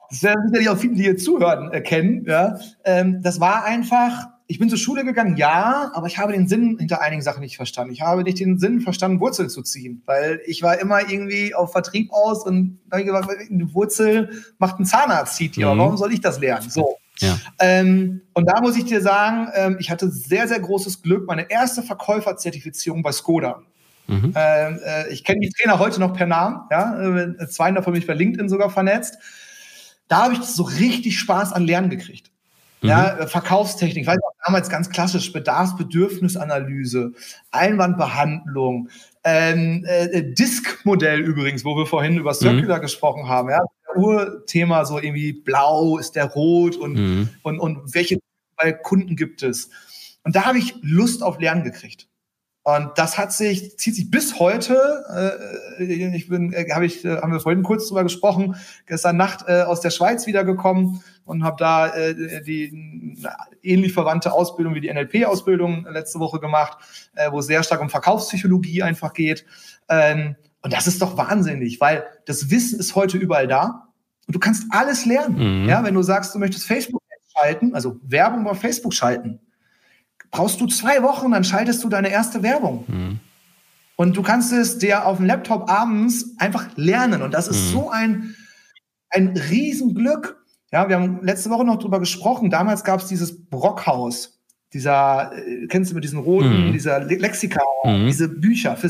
[0.09, 2.25] das werden sicherlich auch viele, die hier zuhören, erkennen.
[2.25, 2.59] Ja.
[2.83, 6.77] Ähm, das war einfach, ich bin zur Schule gegangen, ja, aber ich habe den Sinn
[6.79, 7.93] hinter einigen Sachen nicht verstanden.
[7.93, 11.71] Ich habe nicht den Sinn verstanden, Wurzeln zu ziehen, weil ich war immer irgendwie auf
[11.71, 15.67] Vertrieb aus und da habe ich gesagt, eine Wurzel macht ein Zahnarzt, zieht die, mhm.
[15.67, 16.69] aber warum soll ich das lernen?
[16.69, 16.97] So.
[17.19, 17.37] Ja.
[17.59, 21.27] Ähm, und da muss ich dir sagen, ähm, ich hatte sehr, sehr großes Glück.
[21.27, 23.61] Meine erste Verkäuferzertifizierung bei Skoda.
[24.07, 24.33] Mhm.
[24.35, 26.61] Ähm, äh, ich kenne die Trainer heute noch per Namen.
[26.71, 27.19] Ja?
[27.19, 29.17] Äh, zwei davon bin ich bei LinkedIn sogar vernetzt.
[30.07, 32.31] Da habe ich so richtig Spaß an Lernen gekriegt.
[32.81, 32.89] Mhm.
[32.89, 37.11] Ja, äh, Verkaufstechnik, auch damals ganz klassisch, Bedarfsbedürfnisanalyse,
[37.51, 38.89] Einwandbehandlung,
[39.23, 42.81] ähm, äh, Disk-Modell übrigens, wo wir vorhin über Circular mhm.
[42.81, 43.49] gesprochen haben.
[43.49, 43.59] Ja,
[43.95, 47.29] Urthema so irgendwie blau ist der rot und, mhm.
[47.43, 48.19] und, und welche
[48.83, 49.69] Kunden gibt es.
[50.23, 52.09] Und da habe ich Lust auf Lernen gekriegt.
[52.63, 55.03] Und das hat sich, zieht sich bis heute,
[55.79, 59.45] äh, ich bin, äh, habe ich, äh, haben wir vorhin kurz drüber gesprochen, gestern Nacht
[59.47, 63.17] äh, aus der Schweiz wiedergekommen und habe da äh, die
[63.63, 66.77] ähnlich verwandte Ausbildung wie die NLP-Ausbildung letzte Woche gemacht,
[67.15, 69.45] äh, wo es sehr stark um Verkaufspsychologie einfach geht.
[69.87, 73.89] Ähm, und das ist doch wahnsinnig, weil das Wissen ist heute überall da
[74.27, 75.63] und du kannst alles lernen.
[75.63, 75.69] Mhm.
[75.69, 77.01] Ja, wenn du sagst, du möchtest Facebook
[77.35, 79.39] schalten, also Werbung bei Facebook schalten,
[80.31, 82.83] brauchst du zwei Wochen, dann schaltest du deine erste Werbung.
[82.87, 83.19] Mhm.
[83.95, 87.21] Und du kannst es dir auf dem Laptop abends einfach lernen.
[87.21, 87.71] Und das ist mhm.
[87.71, 88.35] so ein,
[89.09, 90.37] ein Riesenglück.
[90.71, 92.49] Ja, wir haben letzte Woche noch drüber gesprochen.
[92.49, 94.39] Damals gab es dieses Brockhaus,
[94.71, 96.73] dieser, äh, kennst du mit diesen roten, mhm.
[96.73, 98.05] dieser Lexika, mhm.
[98.05, 98.87] diese Bücher für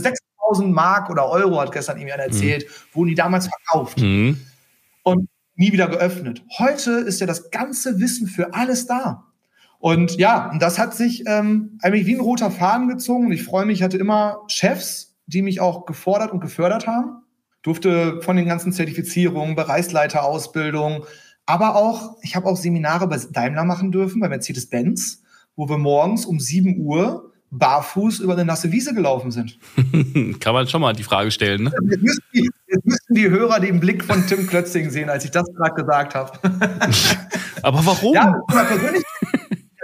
[0.49, 2.95] 6000 Mark oder Euro, hat gestern irgendwie einer erzählt, mhm.
[2.95, 3.99] wurden die damals verkauft.
[3.99, 4.39] Mhm.
[5.03, 6.43] Und nie wieder geöffnet.
[6.57, 9.25] Heute ist ja das ganze Wissen für alles da.
[9.79, 13.31] Und ja, das hat sich ähm, eigentlich wie ein roter Faden gezogen.
[13.31, 17.23] Ich freue mich, ich hatte immer Chefs, die mich auch gefordert und gefördert haben.
[17.61, 21.05] Durfte von den ganzen Zertifizierungen, Bereichsleiterausbildung,
[21.45, 25.23] aber auch, ich habe auch Seminare bei Daimler machen dürfen, bei Mercedes-Benz,
[25.55, 29.57] wo wir morgens um 7 Uhr barfuß über eine nasse Wiese gelaufen sind.
[30.39, 31.71] Kann man schon mal die Frage stellen, ne?
[31.89, 35.31] Jetzt müssten die, jetzt müssten die Hörer den Blick von Tim Klötzing sehen, als ich
[35.31, 36.31] das gerade gesagt habe.
[37.63, 38.13] aber warum?
[38.13, 39.03] Ja, persönlich,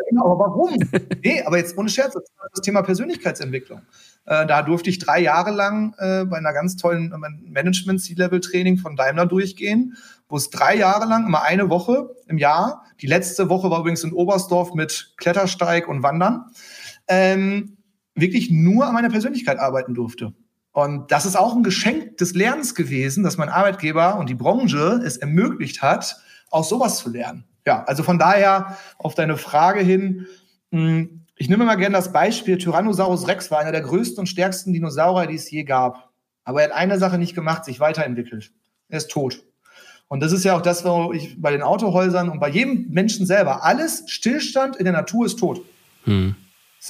[0.09, 0.77] genau, aber warum?
[1.23, 3.81] nee, aber jetzt ohne Scherz, das Thema Persönlichkeitsentwicklung.
[4.25, 8.95] Äh, da durfte ich drei Jahre lang äh, bei einer ganz tollen äh, Management-C-Level-Training von
[8.95, 9.97] Daimler durchgehen,
[10.29, 14.03] wo es drei Jahre lang, immer eine Woche im Jahr, die letzte Woche war übrigens
[14.03, 16.45] in Oberstdorf mit Klettersteig und Wandern,
[17.07, 17.77] ähm,
[18.15, 20.33] wirklich nur an meiner Persönlichkeit arbeiten durfte.
[20.71, 25.01] Und das ist auch ein Geschenk des Lernens gewesen, dass mein Arbeitgeber und die Branche
[25.05, 26.17] es ermöglicht hat,
[26.51, 30.27] auch sowas zu lernen ja, also von daher auf deine Frage hin,
[30.71, 34.71] hm, ich nehme mal gerne das Beispiel, Tyrannosaurus Rex war einer der größten und stärksten
[34.71, 36.11] Dinosaurier, die es je gab.
[36.45, 38.51] Aber er hat eine Sache nicht gemacht, sich weiterentwickelt.
[38.87, 39.43] Er ist tot.
[40.07, 43.25] Und das ist ja auch das, wo ich bei den Autohäusern und bei jedem Menschen
[43.25, 45.61] selber, alles Stillstand in der Natur ist tot.
[46.03, 46.35] Hm.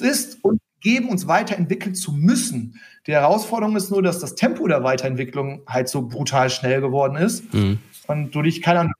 [0.00, 2.80] ist und geben, uns weiterentwickeln zu müssen.
[3.06, 7.44] Die Herausforderung ist nur, dass das Tempo der Weiterentwicklung halt so brutal schnell geworden ist.
[7.52, 8.92] Hm und du dich, keine Ahnung,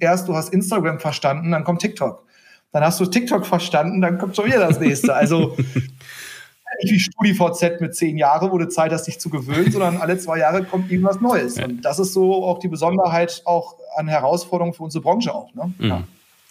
[0.00, 2.24] erst du hast Instagram verstanden, dann kommt TikTok.
[2.72, 5.14] Dann hast du TikTok verstanden, dann kommt schon wieder das nächste.
[5.14, 5.56] Also
[6.82, 10.16] nicht wie StudiVZ mit zehn Jahren, wo du Zeit hast, dich zu gewöhnen, sondern alle
[10.18, 11.58] zwei Jahre kommt irgendwas Neues.
[11.58, 15.52] Und das ist so auch die Besonderheit auch an Herausforderungen für unsere Branche auch.
[15.54, 15.72] Ne?
[15.78, 15.86] Mhm.
[15.86, 16.04] Ja.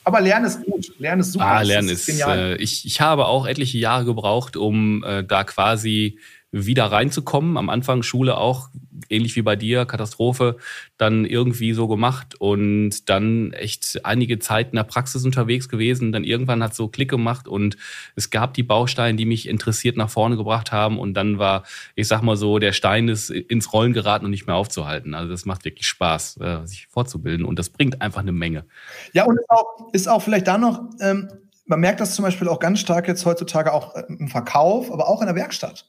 [0.03, 0.93] Aber Lernen ist gut.
[0.99, 1.45] Lernen ist super.
[1.45, 2.37] Ah, Lernen ist, ist genial.
[2.37, 6.17] Äh, ich, ich habe auch etliche Jahre gebraucht, um äh, da quasi
[6.51, 7.57] wieder reinzukommen.
[7.57, 8.69] Am Anfang Schule auch
[9.09, 10.57] ähnlich wie bei dir, Katastrophe,
[10.97, 16.11] dann irgendwie so gemacht und dann echt einige Zeit in der Praxis unterwegs gewesen.
[16.11, 17.77] Dann irgendwann hat so Klick gemacht und
[18.15, 21.63] es gab die Bausteine, die mich interessiert nach vorne gebracht haben und dann war,
[21.95, 25.13] ich sag mal so, der Stein ist ins Rollen geraten und nicht mehr aufzuhalten.
[25.13, 28.65] Also das macht wirklich Spaß, äh, sich fortzubilden und das bringt einfach eine Menge.
[29.13, 31.29] Ja, und ist auch, ist auch vielleicht da noch, ähm,
[31.65, 35.07] man merkt das zum Beispiel auch ganz stark jetzt heutzutage auch äh, im Verkauf, aber
[35.07, 35.85] auch in der Werkstatt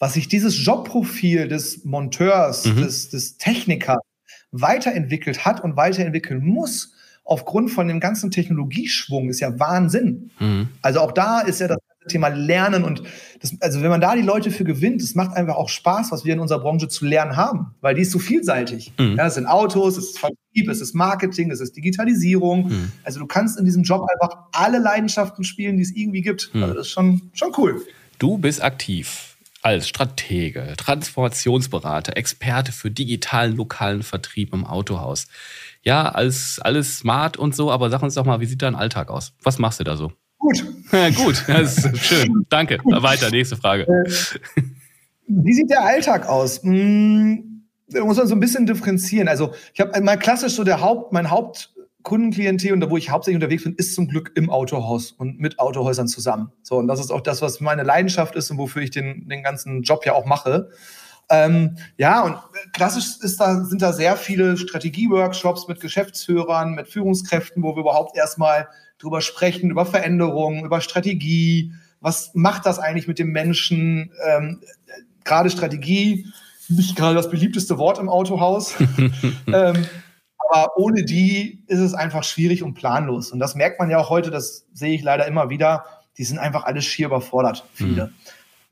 [0.00, 2.76] was sich dieses Jobprofil des Monteurs, mhm.
[2.76, 3.98] des, des Technikers
[4.50, 10.30] weiterentwickelt hat und weiterentwickeln muss, aufgrund von dem ganzen Technologieschwung, ist ja Wahnsinn.
[10.40, 10.68] Mhm.
[10.82, 13.02] Also auch da ist ja das Thema Lernen und
[13.40, 16.24] das, also wenn man da die Leute für gewinnt, es macht einfach auch Spaß, was
[16.24, 18.94] wir in unserer Branche zu lernen haben, weil die ist so vielseitig.
[18.98, 19.16] Mhm.
[19.18, 22.68] Ja, es sind Autos, es ist Vertrieb, es ist Marketing, es ist Digitalisierung.
[22.68, 22.92] Mhm.
[23.04, 26.50] Also du kannst in diesem Job einfach alle Leidenschaften spielen, die es irgendwie gibt.
[26.54, 26.62] Mhm.
[26.62, 27.82] Also das ist schon, schon cool.
[28.18, 29.29] Du bist aktiv
[29.62, 35.26] als Stratege, Transformationsberater, Experte für digitalen lokalen Vertrieb im Autohaus.
[35.82, 39.10] Ja, alles, alles smart und so, aber sag uns doch mal, wie sieht dein Alltag
[39.10, 39.32] aus?
[39.42, 40.12] Was machst du da so?
[40.38, 40.64] Gut.
[40.92, 42.46] Ja, gut, das ist schön.
[42.48, 42.78] Danke.
[42.84, 43.82] Weiter, nächste Frage.
[43.82, 44.62] Äh,
[45.26, 46.62] wie sieht der Alltag aus?
[46.62, 49.28] Hm, da muss man so ein bisschen differenzieren.
[49.28, 53.10] Also ich habe mal klassisch so der Haupt, mein Haupt Kundenklientel und da, wo ich
[53.10, 56.52] hauptsächlich unterwegs bin, ist zum Glück im Autohaus und mit Autohäusern zusammen.
[56.62, 59.42] So, und das ist auch das, was meine Leidenschaft ist und wofür ich den, den
[59.42, 60.70] ganzen Job ja auch mache.
[61.30, 62.36] Ähm, ja, und
[62.72, 68.16] klassisch ist da, sind da sehr viele Strategieworkshops mit Geschäftsführern, mit Führungskräften, wo wir überhaupt
[68.16, 71.72] erstmal drüber sprechen, über Veränderungen, über Strategie.
[72.00, 74.10] Was macht das eigentlich mit dem Menschen?
[74.26, 74.60] Ähm,
[75.24, 76.26] gerade Strategie,
[76.68, 78.74] nicht gerade das beliebteste Wort im Autohaus.
[79.46, 79.86] ähm,
[80.50, 83.30] aber ohne die ist es einfach schwierig und planlos.
[83.30, 85.84] Und das merkt man ja auch heute, das sehe ich leider immer wieder.
[86.18, 88.06] Die sind einfach alle schier überfordert, viele.
[88.06, 88.12] Mhm.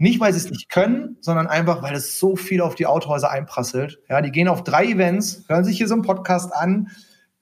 [0.01, 3.31] Nicht, weil sie es nicht können, sondern einfach, weil es so viel auf die Autohäuser
[3.31, 3.99] einprasselt.
[4.09, 6.89] Ja, die gehen auf drei Events, hören sich hier so einen Podcast an,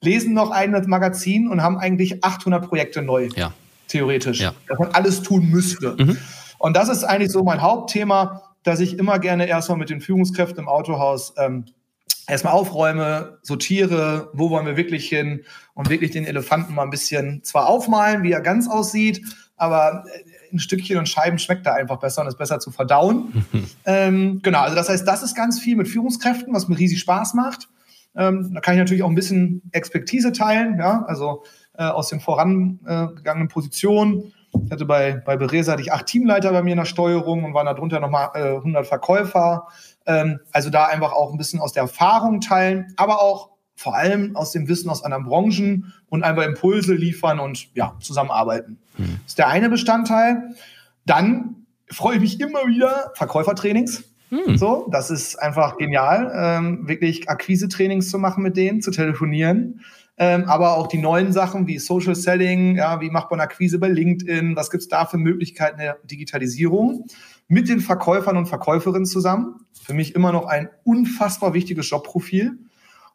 [0.01, 3.29] lesen noch ein Magazin und haben eigentlich 800 Projekte neu.
[3.35, 3.53] Ja.
[3.87, 4.41] Theoretisch.
[4.41, 4.53] Ja.
[4.67, 5.95] Dass man alles tun müsste.
[5.97, 6.17] Mhm.
[6.57, 10.59] Und das ist eigentlich so mein Hauptthema, dass ich immer gerne erstmal mit den Führungskräften
[10.59, 11.65] im Autohaus ähm,
[12.27, 17.43] erstmal aufräume, sortiere, wo wollen wir wirklich hin und wirklich den Elefanten mal ein bisschen
[17.43, 19.21] zwar aufmalen, wie er ganz aussieht,
[19.55, 20.05] aber
[20.51, 23.45] ein Stückchen und Scheiben schmeckt da einfach besser und ist besser zu verdauen.
[23.85, 27.33] ähm, genau, also das heißt, das ist ganz viel mit Führungskräften, was mir riesig Spaß
[27.33, 27.69] macht.
[28.15, 31.43] Ähm, da kann ich natürlich auch ein bisschen Expertise teilen, ja, also
[31.77, 34.33] äh, aus den vorangegangenen Positionen.
[34.65, 37.53] Ich hatte bei, bei Beresa hatte ich acht Teamleiter bei mir in der Steuerung und
[37.53, 39.67] waren darunter nochmal äh, 100 Verkäufer.
[40.07, 44.35] Ähm, also da einfach auch ein bisschen aus der Erfahrung teilen, aber auch vor allem
[44.35, 48.79] aus dem Wissen aus anderen Branchen und einfach Impulse liefern und ja, zusammenarbeiten.
[48.97, 49.19] Mhm.
[49.23, 50.55] Das ist der eine Bestandteil.
[51.05, 54.03] Dann freue ich mich immer wieder Verkäufertrainings.
[54.29, 54.57] Mhm.
[54.57, 59.81] So, das ist einfach genial, ähm, wirklich Akquise-Trainings zu machen mit denen, zu telefonieren.
[60.17, 63.87] Ähm, aber auch die neuen Sachen wie Social Selling, ja, wie macht man Akquise bei
[63.87, 67.05] LinkedIn, was gibt's da für Möglichkeiten der Digitalisierung
[67.47, 69.65] mit den Verkäufern und Verkäuferinnen zusammen.
[69.83, 72.57] Für mich immer noch ein unfassbar wichtiges Jobprofil.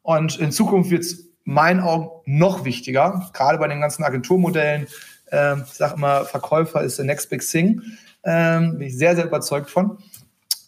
[0.02, 4.86] Und in Zukunft wird es meinen Augen noch wichtiger, gerade bei den ganzen Agenturmodellen.
[5.30, 7.82] Ähm, ich sage immer, Verkäufer ist the next big thing.
[8.24, 9.98] Ähm, bin ich sehr, sehr überzeugt von.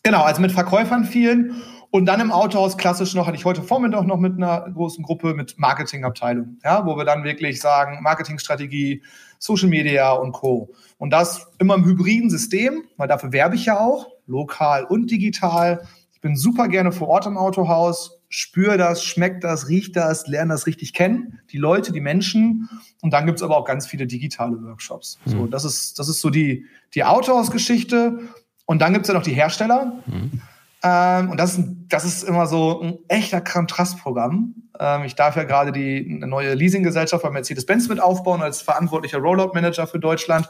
[0.02, 1.62] Genau, also mit Verkäufern vielen.
[1.94, 5.32] Und dann im Autohaus klassisch noch, hatte ich heute Vormittag noch mit einer großen Gruppe
[5.32, 9.04] mit Marketingabteilung, ja, wo wir dann wirklich sagen, Marketingstrategie,
[9.38, 10.74] Social Media und Co.
[10.98, 15.86] Und das immer im hybriden System, weil dafür werbe ich ja auch, lokal und digital.
[16.12, 20.52] Ich bin super gerne vor Ort im Autohaus, spüre das, schmeckt das, riecht das, lerne
[20.52, 22.68] das richtig kennen, die Leute, die Menschen.
[23.02, 25.20] Und dann gibt's aber auch ganz viele digitale Workshops.
[25.26, 25.30] Mhm.
[25.30, 28.18] So, das ist, das ist so die, die Autohaus-Geschichte.
[28.66, 30.02] Und dann gibt's ja noch die Hersteller.
[30.06, 30.42] Mhm.
[30.84, 34.54] Ähm, und das ist, das ist immer so ein echter Kontrastprogramm.
[34.78, 39.18] Ähm, ich darf ja gerade die eine neue Leasinggesellschaft bei Mercedes-Benz mit aufbauen als verantwortlicher
[39.18, 40.48] Rollout-Manager für Deutschland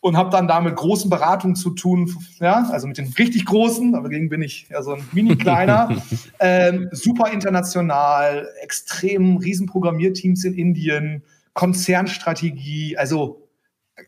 [0.00, 3.96] und habe dann da mit großen Beratungen zu tun, ja, also mit den richtig großen,
[3.96, 5.96] aber dagegen bin ich ja so ein mini kleiner,
[6.38, 11.24] ähm, super international, extrem riesen Programmierteams in Indien,
[11.54, 13.48] Konzernstrategie, also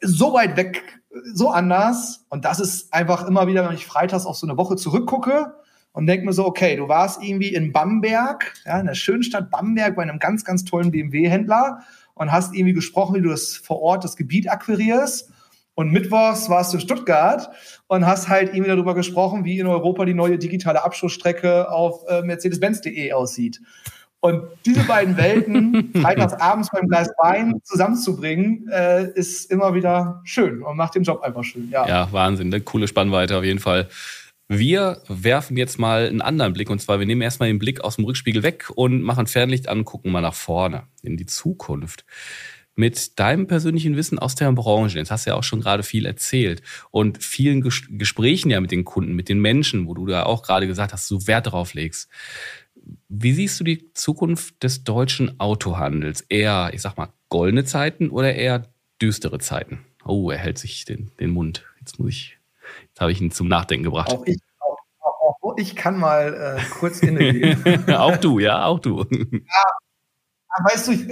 [0.03, 1.01] so weit weg,
[1.35, 2.25] so anders.
[2.29, 5.55] Und das ist einfach immer wieder, wenn ich freitags auf so eine Woche zurückgucke
[5.93, 9.51] und denke mir so, okay, du warst irgendwie in Bamberg, ja, in der schönen Stadt
[9.51, 11.81] Bamberg bei einem ganz, ganz tollen BMW-Händler
[12.15, 15.33] und hast irgendwie gesprochen, wie du das vor Ort das Gebiet akquirierst
[15.79, 17.51] und mittwochs warst du in Stuttgart
[17.87, 22.21] und hast halt irgendwie darüber gesprochen, wie in Europa die neue digitale Abschlussstrecke auf äh,
[22.23, 23.61] Mercedes-Benz.de aussieht.
[24.21, 30.63] Und diese beiden Welten freitags abends beim Gleis Wein zusammenzubringen, äh, ist immer wieder schön
[30.63, 31.71] und macht den Job einfach schön.
[31.71, 33.89] Ja, ja Wahnsinn, eine coole Spannweite auf jeden Fall.
[34.49, 37.97] Wir werfen jetzt mal einen anderen Blick und zwar, wir nehmen erstmal den Blick aus
[37.97, 42.05] dem Rückspiegel weg und machen Fernlicht an, gucken mal nach vorne in die Zukunft
[42.79, 46.07] mit deinem persönlichen Wissen aus der Branche, jetzt hast du ja auch schon gerade viel
[46.07, 50.23] erzählt und vielen Ges Gesprächen ja mit den Kunden, mit den Menschen, wo du da
[50.23, 52.09] auch gerade gesagt hast, du Wert drauf legst.
[53.09, 56.21] Wie siehst du die Zukunft des deutschen Autohandels?
[56.29, 58.69] Eher, ich sag mal, goldene Zeiten oder eher
[59.01, 59.81] düstere Zeiten?
[60.05, 61.65] Oh, er hält sich den, den Mund.
[61.81, 62.39] Jetzt muss ich,
[62.83, 64.11] jetzt habe ich ihn zum Nachdenken gebracht.
[64.11, 67.89] Auch ich, auch, auch, ich kann mal äh, kurz innegehen.
[67.95, 69.05] auch du, ja, auch du.
[69.11, 71.07] Ja, weißt du, ich,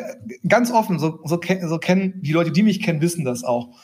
[0.47, 3.75] ganz offen, so, so, so kennen die Leute, die mich kennen, wissen das auch.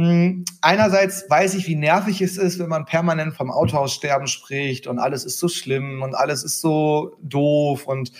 [0.00, 4.98] Hm, einerseits weiß ich, wie nervig es ist, wenn man permanent vom Autohaussterben spricht und
[4.98, 8.10] alles ist so schlimm und alles ist so doof und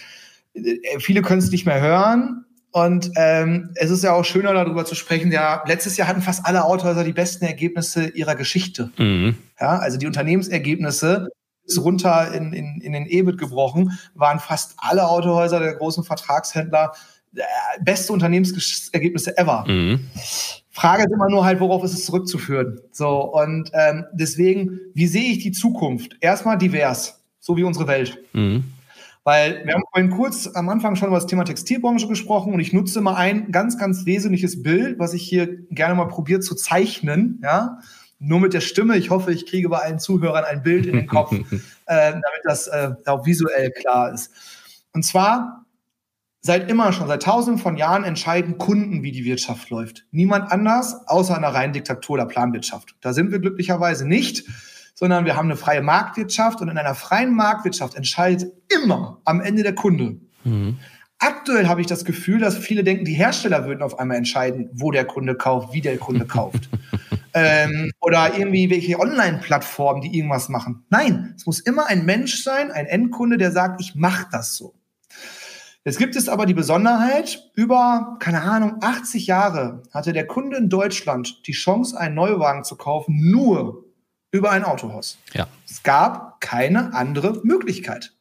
[0.52, 2.44] äh, viele können es nicht mehr hören.
[2.72, 5.32] Und ähm, es ist ja auch schöner, darüber zu sprechen.
[5.32, 8.90] Ja, letztes Jahr hatten fast alle Autohäuser die besten Ergebnisse ihrer Geschichte.
[8.98, 9.38] Mhm.
[9.58, 11.28] Ja, also die Unternehmensergebnisse
[11.64, 16.92] ist runter in, in, in den EBIT gebrochen, waren fast alle Autohäuser der großen Vertragshändler
[17.34, 17.42] äh,
[17.80, 19.64] beste Unternehmensergebnisse ever.
[19.66, 20.08] Mhm.
[20.70, 22.80] Frage ist immer nur halt, worauf ist es zurückzuführen?
[22.92, 26.16] So, und ähm, deswegen, wie sehe ich die Zukunft?
[26.20, 28.22] Erstmal divers, so wie unsere Welt.
[28.32, 28.64] Mhm.
[29.24, 32.72] Weil wir haben vorhin kurz am Anfang schon über das Thema Textilbranche gesprochen und ich
[32.72, 37.40] nutze mal ein ganz, ganz wesentliches Bild, was ich hier gerne mal probiere zu zeichnen,
[37.42, 37.78] ja,
[38.18, 38.96] nur mit der Stimme.
[38.96, 42.68] Ich hoffe, ich kriege bei allen Zuhörern ein Bild in den Kopf, äh, damit das
[42.68, 44.30] äh, auch visuell klar ist.
[44.92, 45.66] Und zwar
[46.42, 50.06] Seit immer schon, seit tausenden von Jahren entscheiden Kunden, wie die Wirtschaft läuft.
[50.10, 52.96] Niemand anders, außer einer reinen Diktatur oder Planwirtschaft.
[53.02, 54.44] Da sind wir glücklicherweise nicht,
[54.94, 59.62] sondern wir haben eine freie Marktwirtschaft und in einer freien Marktwirtschaft entscheidet immer am Ende
[59.62, 60.16] der Kunde.
[60.44, 60.78] Mhm.
[61.18, 64.90] Aktuell habe ich das Gefühl, dass viele denken, die Hersteller würden auf einmal entscheiden, wo
[64.90, 66.70] der Kunde kauft, wie der Kunde kauft.
[67.34, 70.86] ähm, oder irgendwie welche Online-Plattformen, die irgendwas machen.
[70.88, 74.74] Nein, es muss immer ein Mensch sein, ein Endkunde, der sagt, ich mache das so.
[75.90, 80.68] Jetzt gibt es aber die Besonderheit, über, keine Ahnung, 80 Jahre hatte der Kunde in
[80.68, 83.86] Deutschland die Chance, einen Neuwagen zu kaufen, nur
[84.30, 85.18] über ein Autohaus.
[85.32, 85.48] Ja.
[85.68, 88.12] Es gab keine andere Möglichkeit.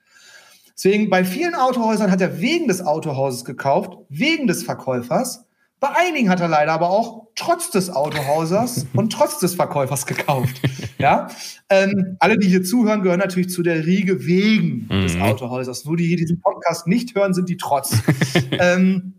[0.73, 5.45] Deswegen bei vielen Autohäusern hat er wegen des Autohauses gekauft, wegen des Verkäufers.
[5.79, 10.61] Bei einigen hat er leider aber auch trotz des Autohausers und trotz des Verkäufers gekauft.
[10.97, 11.29] Ja,
[11.69, 15.03] ähm, alle, die hier zuhören, gehören natürlich zu der Riege wegen mhm.
[15.03, 15.85] des Autohäusers.
[15.85, 17.95] Nur die hier diesen Podcast nicht hören, sind die trotz.
[18.51, 19.13] ähm,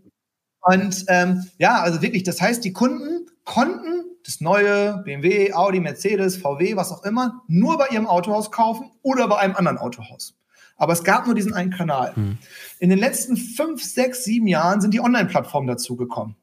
[0.61, 6.37] und ähm, ja, also wirklich, das heißt, die Kunden konnten das neue BMW, Audi, Mercedes,
[6.37, 10.35] VW, was auch immer, nur bei ihrem Autohaus kaufen oder bei einem anderen Autohaus.
[10.77, 12.13] Aber es gab nur diesen einen Kanal.
[12.15, 12.37] Mhm.
[12.79, 16.35] In den letzten fünf, sechs, sieben Jahren sind die Online-Plattformen dazugekommen.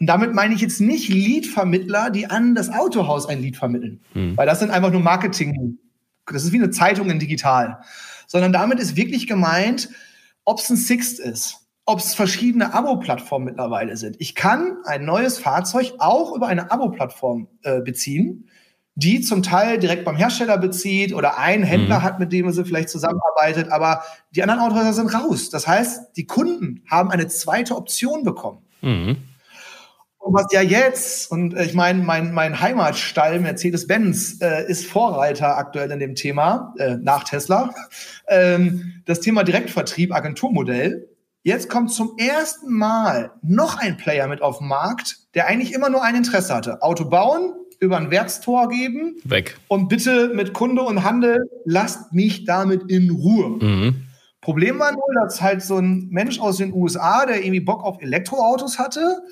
[0.00, 4.00] Und damit meine ich jetzt nicht Lead-Vermittler, die an das Autohaus ein Lead vermitteln.
[4.14, 4.36] Mhm.
[4.36, 5.78] Weil das sind einfach nur Marketing.
[6.26, 7.80] Das ist wie eine Zeitung in digital.
[8.26, 9.88] Sondern damit ist wirklich gemeint,
[10.44, 14.16] ob es ein Sixt ist, ob es verschiedene Abo-Plattformen mittlerweile sind.
[14.18, 18.48] Ich kann ein neues Fahrzeug auch über eine Abo-Plattform äh, beziehen
[18.96, 22.02] die zum Teil direkt beim Hersteller bezieht oder ein Händler mhm.
[22.02, 25.50] hat, mit dem sie vielleicht zusammenarbeitet, aber die anderen Autohäuser sind raus.
[25.50, 28.62] Das heißt, die Kunden haben eine zweite Option bekommen.
[28.80, 29.18] Mhm.
[30.26, 35.88] Und was ja jetzt, und ich meine, mein, mein Heimatstall Mercedes-Benz äh, ist Vorreiter aktuell
[35.92, 37.72] in dem Thema, äh, nach Tesla,
[38.26, 41.08] ähm, das Thema Direktvertrieb, Agenturmodell.
[41.44, 45.90] Jetzt kommt zum ersten Mal noch ein Player mit auf den Markt, der eigentlich immer
[45.90, 46.82] nur ein Interesse hatte.
[46.82, 49.14] Auto bauen, über ein Werkstor geben.
[49.22, 49.56] Weg.
[49.68, 53.64] Und bitte mit Kunde und Handel, lasst mich damit in Ruhe.
[53.64, 54.06] Mhm.
[54.40, 58.02] Problem war nur, dass halt so ein Mensch aus den USA, der irgendwie Bock auf
[58.02, 59.22] Elektroautos hatte,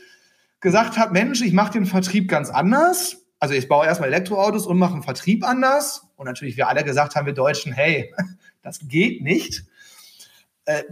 [0.65, 3.19] gesagt hat, Mensch, ich mache den Vertrieb ganz anders.
[3.39, 6.09] Also ich baue erstmal Elektroautos und mache einen Vertrieb anders.
[6.17, 8.13] Und natürlich wir alle gesagt haben, wir Deutschen, hey,
[8.63, 9.65] das geht nicht.
[10.65, 10.83] Äh,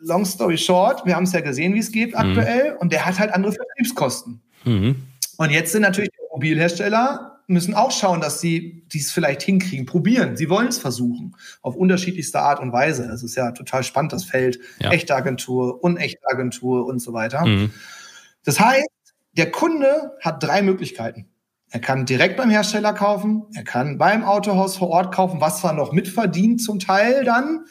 [0.00, 2.16] long story short, wir haben es ja gesehen, wie es geht mhm.
[2.16, 2.76] aktuell.
[2.80, 4.40] Und der hat halt andere Vertriebskosten.
[4.64, 5.06] Mhm.
[5.36, 10.36] Und jetzt sind natürlich Mobilhersteller müssen auch schauen, dass sie dies vielleicht hinkriegen, probieren.
[10.36, 13.04] Sie wollen es versuchen, auf unterschiedlichste Art und Weise.
[13.06, 14.60] Es ist ja total spannend, das Feld.
[14.78, 14.92] Ja.
[14.92, 17.44] Echte Agentur, unechte Agentur und so weiter.
[17.44, 17.72] Mhm.
[18.44, 18.88] Das heißt,
[19.40, 21.24] der Kunde hat drei Möglichkeiten.
[21.70, 25.72] Er kann direkt beim Hersteller kaufen, er kann beim Autohaus vor Ort kaufen, was zwar
[25.72, 27.64] noch mitverdient zum Teil dann.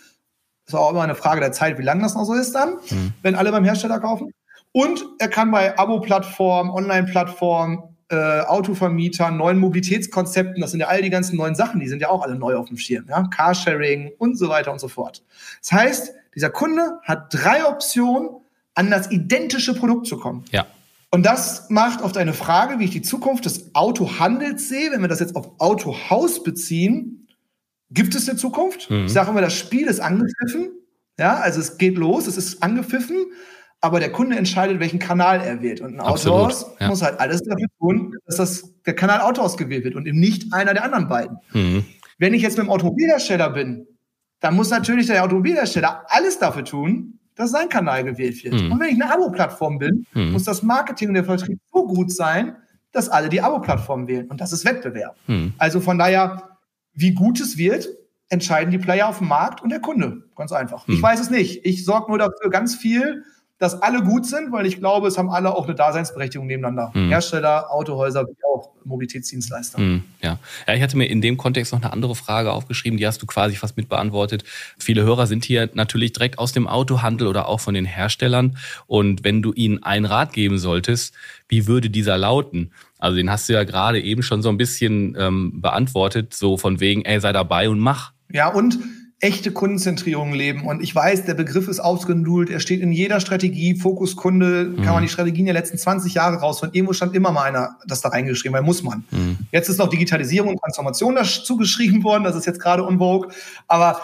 [0.66, 2.78] Das ist auch immer eine Frage der Zeit, wie lange das noch so ist dann,
[2.90, 3.14] mhm.
[3.22, 4.32] wenn alle beim Hersteller kaufen.
[4.72, 11.12] Und er kann bei Abo-Plattformen, Online-Plattformen, äh, Autovermietern, neuen Mobilitätskonzepten, das sind ja all die
[11.12, 13.28] ganzen neuen Sachen, die sind ja auch alle neu auf dem Schirm, ja?
[13.28, 15.24] Carsharing und so weiter und so fort.
[15.62, 18.30] Das heißt, dieser Kunde hat drei Optionen,
[18.74, 20.46] an das identische Produkt zu kommen.
[20.52, 20.66] Ja.
[21.12, 25.08] Und das macht auf deine Frage, wie ich die Zukunft des Autohandels sehe, wenn wir
[25.08, 27.28] das jetzt auf Autohaus beziehen,
[27.90, 28.90] gibt es eine Zukunft?
[28.92, 29.06] Mhm.
[29.06, 30.72] Ich sage immer, das Spiel ist angepfiffen.
[31.18, 33.28] Ja, also es geht los, es ist angepfiffen
[33.82, 35.82] aber der Kunde entscheidet, welchen Kanal er wählt.
[35.82, 36.88] Und ein Autohaus ja.
[36.88, 40.54] muss halt alles dafür tun, dass das, der Kanal Autohaus gewählt wird und eben nicht
[40.54, 41.38] einer der anderen beiden.
[41.54, 41.86] Mhm.
[42.18, 43.88] Wenn ich jetzt mit dem Automobilhersteller bin,
[44.42, 48.56] dann muss natürlich der Automobilhersteller alles dafür tun, dass sein Kanal gewählt wird.
[48.56, 48.74] Mhm.
[48.74, 50.34] Und wenn ich eine Abo-Plattform bin, mhm.
[50.34, 52.58] muss das Marketing und der Vertrieb so gut sein,
[52.92, 54.28] dass alle die Abo-Plattform wählen.
[54.28, 55.16] Und das ist Wettbewerb.
[55.28, 55.54] Mhm.
[55.58, 56.58] Also von daher,
[56.94, 57.88] wie gut es wird,
[58.28, 60.24] entscheiden die Player auf dem Markt und der Kunde.
[60.36, 60.86] Ganz einfach.
[60.90, 61.02] Ich mhm.
[61.02, 61.66] weiß es nicht.
[61.66, 63.24] Ich sorge nur dafür ganz viel,
[63.60, 66.92] dass alle gut sind, weil ich glaube, es haben alle auch eine Daseinsberechtigung nebeneinander.
[66.94, 67.10] Mhm.
[67.10, 69.80] Hersteller, Autohäuser, wie auch Mobilitätsdienstleister.
[69.80, 70.40] Mhm, ja.
[70.66, 73.26] ja, ich hatte mir in dem Kontext noch eine andere Frage aufgeschrieben, die hast du
[73.26, 74.46] quasi fast mit beantwortet.
[74.80, 78.58] Viele Hörer sind hier natürlich direkt aus dem Autohandel oder auch von den Herstellern.
[78.88, 81.14] Und wenn du ihnen einen Rat geben solltest,
[81.50, 82.72] wie würde dieser lauten?
[82.98, 86.80] Also den hast du ja gerade eben schon so ein bisschen ähm, beantwortet, so von
[86.80, 88.14] wegen, ey, sei dabei und mach.
[88.32, 88.80] Ja, und
[89.22, 90.66] echte Kundenzentrierung leben.
[90.66, 92.50] Und ich weiß, der Begriff ist ausgenudelt.
[92.50, 93.76] Er steht in jeder Strategie.
[93.76, 94.82] Fokuskunde, mhm.
[94.84, 96.60] kann man die Strategien der letzten 20 Jahre raus.
[96.60, 99.04] Von irgendwo stand immer mal einer das da reingeschrieben, weil muss man.
[99.12, 99.38] Mhm.
[99.52, 102.24] Jetzt ist noch Digitalisierung und Transformation dazu geschrieben worden.
[102.24, 103.30] Das ist jetzt gerade unvogue.
[103.68, 104.00] Aber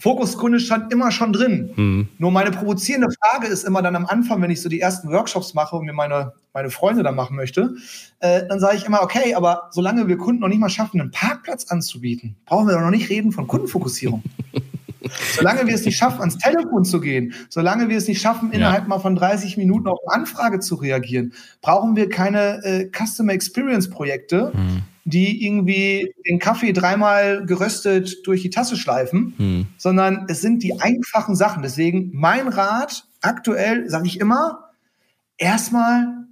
[0.00, 1.70] Fokuskunde stand immer schon drin.
[1.76, 2.08] Mhm.
[2.18, 5.54] Nur meine provozierende Frage ist immer dann am Anfang, wenn ich so die ersten Workshops
[5.54, 7.74] mache und mir meine, meine Freunde da machen möchte,
[8.20, 11.10] äh, dann sage ich immer, okay, aber solange wir Kunden noch nicht mal schaffen, einen
[11.10, 14.22] Parkplatz anzubieten, brauchen wir doch noch nicht reden von Kundenfokussierung.
[15.34, 18.82] solange wir es nicht schaffen, ans Telefon zu gehen, solange wir es nicht schaffen, innerhalb
[18.82, 18.88] ja.
[18.88, 21.32] mal von 30 Minuten auf eine Anfrage zu reagieren,
[21.62, 24.82] brauchen wir keine äh, Customer Experience Projekte, mhm.
[25.08, 29.66] Die irgendwie den Kaffee dreimal geröstet durch die Tasse schleifen, mhm.
[29.76, 31.62] sondern es sind die einfachen Sachen.
[31.62, 34.70] Deswegen mein Rat aktuell, sage ich immer,
[35.36, 36.26] erstmal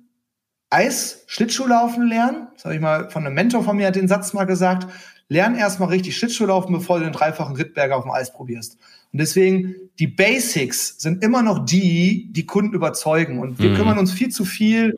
[0.70, 2.48] Eis, Schlittschuhlaufen lernen.
[2.54, 4.86] Das habe ich mal von einem Mentor von mir hat den Satz mal gesagt.
[5.28, 8.78] Lern erstmal richtig Schlittschuhlaufen, bevor du den dreifachen Rittberger auf dem Eis probierst.
[9.12, 13.38] Und deswegen, die Basics sind immer noch die, die Kunden überzeugen.
[13.38, 13.76] Und wir mhm.
[13.76, 14.94] kümmern uns viel zu viel.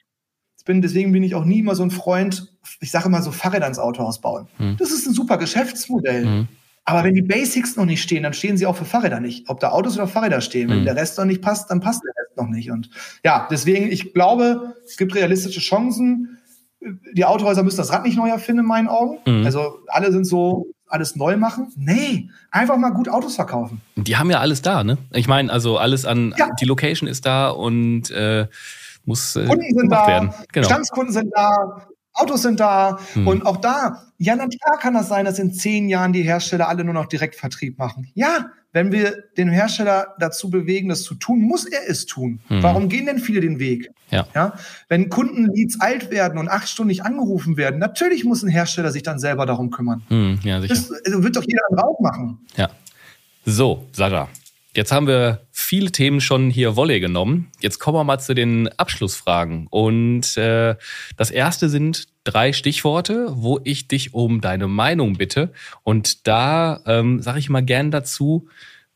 [0.69, 3.67] Bin, deswegen bin ich auch nie immer so ein Freund, ich sage immer so Fahrräder
[3.67, 4.49] ins Autohaus bauen.
[4.59, 4.77] Mhm.
[4.79, 6.27] Das ist ein super Geschäftsmodell.
[6.27, 6.49] Mhm.
[6.85, 9.49] Aber wenn die Basics noch nicht stehen, dann stehen sie auch für Fahrräder nicht.
[9.49, 10.69] Ob da Autos oder Fahrräder stehen.
[10.69, 10.85] Wenn mhm.
[10.85, 12.71] der Rest noch nicht passt, dann passt der Rest noch nicht.
[12.71, 12.91] Und
[13.25, 16.37] ja, deswegen, ich glaube, es gibt realistische Chancen.
[17.15, 19.21] Die Autohäuser müssen das Rad nicht neu erfinden, in meinen Augen.
[19.27, 19.47] Mhm.
[19.47, 21.73] Also alle sind so, alles neu machen.
[21.77, 23.81] Nee, einfach mal gut Autos verkaufen.
[23.97, 24.99] Die haben ja alles da, ne?
[25.13, 26.51] Ich meine, also alles an, ja.
[26.61, 28.47] die Location ist da und äh,
[29.09, 30.31] muss äh, Kunden sind da, werden.
[30.53, 30.69] Genau.
[30.69, 32.99] Bestandskunden sind da, Autos sind da.
[33.15, 33.27] Hm.
[33.27, 36.69] Und auch da, ja, na klar kann das sein, dass in zehn Jahren die Hersteller
[36.69, 38.11] alle nur noch Direktvertrieb machen.
[38.15, 42.41] Ja, wenn wir den Hersteller dazu bewegen, das zu tun, muss er es tun.
[42.49, 42.63] Hm.
[42.63, 43.91] Warum gehen denn viele den Weg?
[44.11, 44.27] Ja.
[44.35, 44.53] ja.
[44.89, 49.03] Wenn Kundenleads alt werden und acht Stunden nicht angerufen werden, natürlich muss ein Hersteller sich
[49.03, 50.03] dann selber darum kümmern.
[50.09, 50.75] Hm, ja, sicher.
[50.75, 52.39] Das also wird doch jeder auch machen.
[52.57, 52.69] Ja.
[53.45, 54.29] So, Sarah,
[54.79, 57.51] Jetzt haben wir viele Themen schon hier Wolle genommen.
[57.59, 59.67] Jetzt kommen wir mal zu den Abschlussfragen.
[59.71, 60.77] Und äh,
[61.17, 65.53] das erste sind drei Stichworte, wo ich dich um deine Meinung bitte.
[65.83, 68.47] Und da ähm, sage ich mal gern dazu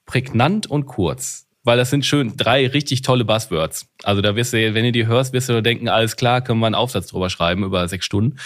[0.06, 1.48] prägnant und kurz.
[1.64, 3.88] Weil das sind schön drei richtig tolle Buzzwords.
[4.04, 6.66] Also da wirst du, wenn du die hörst, wirst du denken, alles klar, können wir
[6.66, 8.38] einen Aufsatz drüber schreiben über sechs Stunden.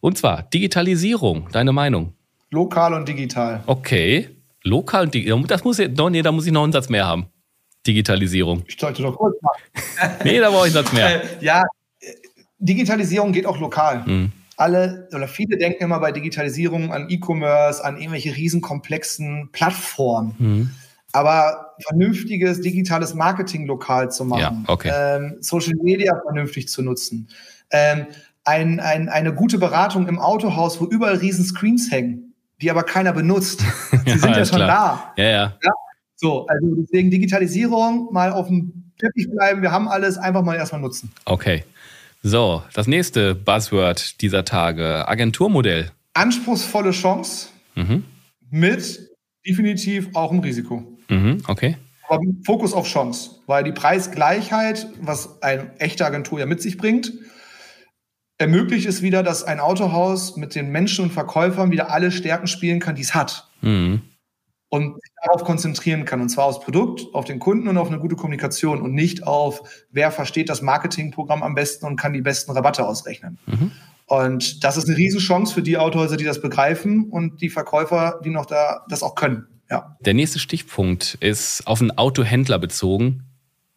[0.00, 2.12] Und zwar Digitalisierung, deine Meinung.
[2.50, 3.62] Lokal und digital.
[3.64, 4.35] Okay.
[4.66, 5.42] Lokal und digital.
[5.44, 7.26] Das muss ich, nee, da muss ich noch einen Satz mehr haben.
[7.86, 8.64] Digitalisierung.
[8.66, 9.62] Ich sollte doch kurz machen.
[10.24, 11.22] nee, da brauche ich einen Satz mehr.
[11.22, 11.62] Äh, ja,
[12.58, 14.02] Digitalisierung geht auch lokal.
[14.04, 14.32] Mhm.
[14.56, 20.34] Alle oder viele denken immer bei Digitalisierung an E-Commerce, an irgendwelche riesenkomplexen Plattformen.
[20.38, 20.70] Mhm.
[21.12, 24.90] Aber vernünftiges digitales Marketing lokal zu machen, ja, okay.
[24.92, 27.28] ähm, Social Media vernünftig zu nutzen,
[27.70, 28.06] ähm,
[28.44, 32.25] ein, ein, eine gute Beratung im Autohaus, wo überall riesen Screens hängen
[32.60, 33.60] die aber keiner benutzt.
[33.90, 35.14] Sie ja, sind ja schon klar.
[35.16, 35.22] da.
[35.22, 35.72] Ja, ja, ja.
[36.16, 40.80] So, also deswegen Digitalisierung, mal auf dem Teppich bleiben, wir haben alles, einfach mal erstmal
[40.80, 41.12] nutzen.
[41.26, 41.64] Okay.
[42.22, 45.90] So, das nächste Buzzword dieser Tage, Agenturmodell.
[46.14, 48.04] Anspruchsvolle Chance mhm.
[48.50, 49.10] mit
[49.46, 50.82] definitiv auch ein Risiko.
[51.08, 51.76] Mhm, okay.
[52.08, 57.12] Aber Fokus auf Chance, weil die Preisgleichheit, was eine echte Agentur ja mit sich bringt,
[58.38, 62.80] ermöglicht es wieder, dass ein Autohaus mit den Menschen und Verkäufern wieder alle Stärken spielen
[62.80, 63.48] kann, die es hat.
[63.62, 64.02] Mhm.
[64.68, 66.20] Und sich darauf konzentrieren kann.
[66.20, 69.62] Und zwar aufs Produkt, auf den Kunden und auf eine gute Kommunikation und nicht auf,
[69.90, 73.38] wer versteht das Marketingprogramm am besten und kann die besten Rabatte ausrechnen.
[73.46, 73.70] Mhm.
[74.06, 78.30] Und das ist eine Riesenchance für die Autohäuser, die das begreifen und die Verkäufer, die
[78.30, 79.46] noch da das auch können.
[79.70, 79.96] Ja.
[80.00, 83.24] Der nächste Stichpunkt ist auf einen Autohändler bezogen,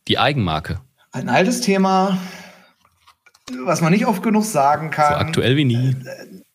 [0.08, 0.82] die Eigenmarke.
[1.12, 2.20] Ein altes Thema,
[3.66, 5.14] was man nicht oft genug sagen kann.
[5.14, 5.96] So aktuell wie nie.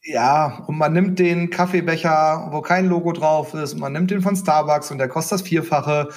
[0.03, 4.20] Ja, und man nimmt den Kaffeebecher, wo kein Logo drauf ist, und man nimmt den
[4.20, 6.09] von Starbucks und der kostet das Vierfache.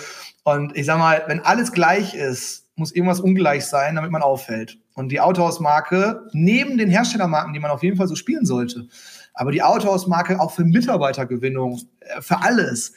[0.44, 4.78] Und ich sag mal, wenn alles gleich ist, muss irgendwas ungleich sein, damit man auffällt.
[4.94, 8.88] Und die Autohausmarke, neben den Herstellermarken, die man auf jeden Fall so spielen sollte,
[9.34, 12.94] aber die Autohausmarke auch für Mitarbeitergewinnung, äh, für alles,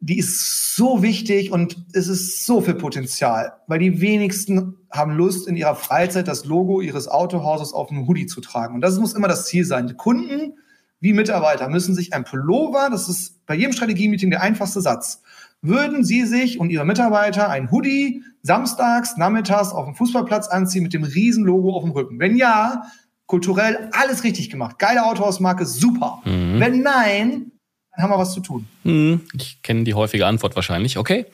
[0.00, 5.46] die ist so wichtig und es ist so viel Potenzial, weil die wenigsten haben Lust,
[5.46, 8.74] in ihrer Freizeit das Logo ihres Autohauses auf einem Hoodie zu tragen.
[8.74, 9.86] Und das muss immer das Ziel sein.
[9.86, 10.54] Die Kunden
[11.00, 15.22] wie Mitarbeiter müssen sich ein Pullover, das ist bei jedem Strategie-Meeting der einfachste Satz,
[15.62, 20.94] würden Sie sich und Ihre Mitarbeiter ein Hoodie samstags, nachmittags auf dem Fußballplatz anziehen mit
[20.94, 22.18] dem riesen Logo auf dem Rücken?
[22.18, 22.84] Wenn ja,
[23.26, 24.78] kulturell alles richtig gemacht.
[24.78, 26.22] Geile Autohausmarke, super.
[26.24, 26.60] Mhm.
[26.60, 27.52] Wenn nein,
[27.94, 28.66] dann haben wir was zu tun.
[28.84, 30.98] Hm, ich kenne die häufige Antwort wahrscheinlich.
[30.98, 31.26] Okay.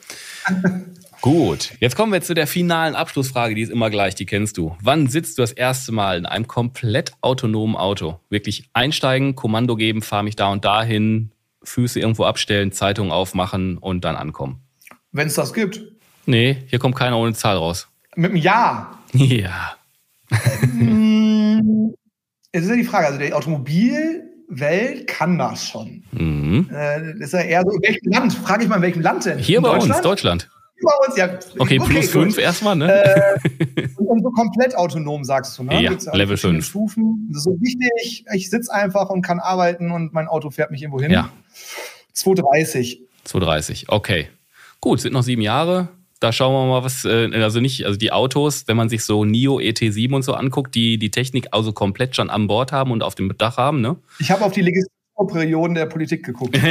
[1.21, 4.77] Gut, jetzt kommen wir zu der finalen Abschlussfrage, die ist immer gleich, die kennst du.
[4.81, 8.19] Wann sitzt du das erste Mal in einem komplett autonomen Auto?
[8.29, 11.31] Wirklich einsteigen, Kommando geben, fahr mich da und dahin,
[11.63, 14.61] Füße irgendwo abstellen, Zeitung aufmachen und dann ankommen.
[15.11, 15.81] Wenn es das gibt.
[16.27, 17.87] Nee, hier kommt keiner ohne Zahl raus.
[18.15, 18.93] Mit einem Ja.
[19.13, 19.75] Ja.
[20.29, 21.93] Hm,
[22.53, 26.03] jetzt ist ja die Frage, also der Automobil Welt kann das schon.
[26.11, 26.69] Mhm.
[26.71, 28.33] Äh, das ist ja eher so, in welchem Land?
[28.33, 29.39] Frage ich mal, in welchem Land denn?
[29.39, 29.95] Hier in bei Deutschland?
[29.95, 30.49] uns, Deutschland.
[30.75, 31.25] Hier bei uns, ja.
[31.59, 33.03] Okay, okay plus 5 erstmal, ne?
[33.03, 35.81] Äh, und so komplett autonom, sagst du, ne?
[35.81, 36.65] Ja, also Level 5.
[36.65, 37.27] Stufen.
[37.29, 40.81] Das ist so wichtig, ich sitze einfach und kann arbeiten und mein Auto fährt mich
[40.81, 41.11] irgendwo hin.
[41.11, 41.29] Ja.
[42.13, 43.01] 230.
[43.25, 44.29] 2030, okay.
[44.79, 45.89] Gut, sind noch sieben Jahre.
[46.19, 49.23] Da schauen wir mal, was, äh, also nicht, also die Autos, wenn man sich so
[49.23, 53.03] NIO ET7 und so anguckt, die die Technik also komplett schon an Bord haben und
[53.03, 53.97] auf dem Dach haben, ne?
[54.19, 56.57] Ich habe auf die Legislaturperioden der Politik geguckt.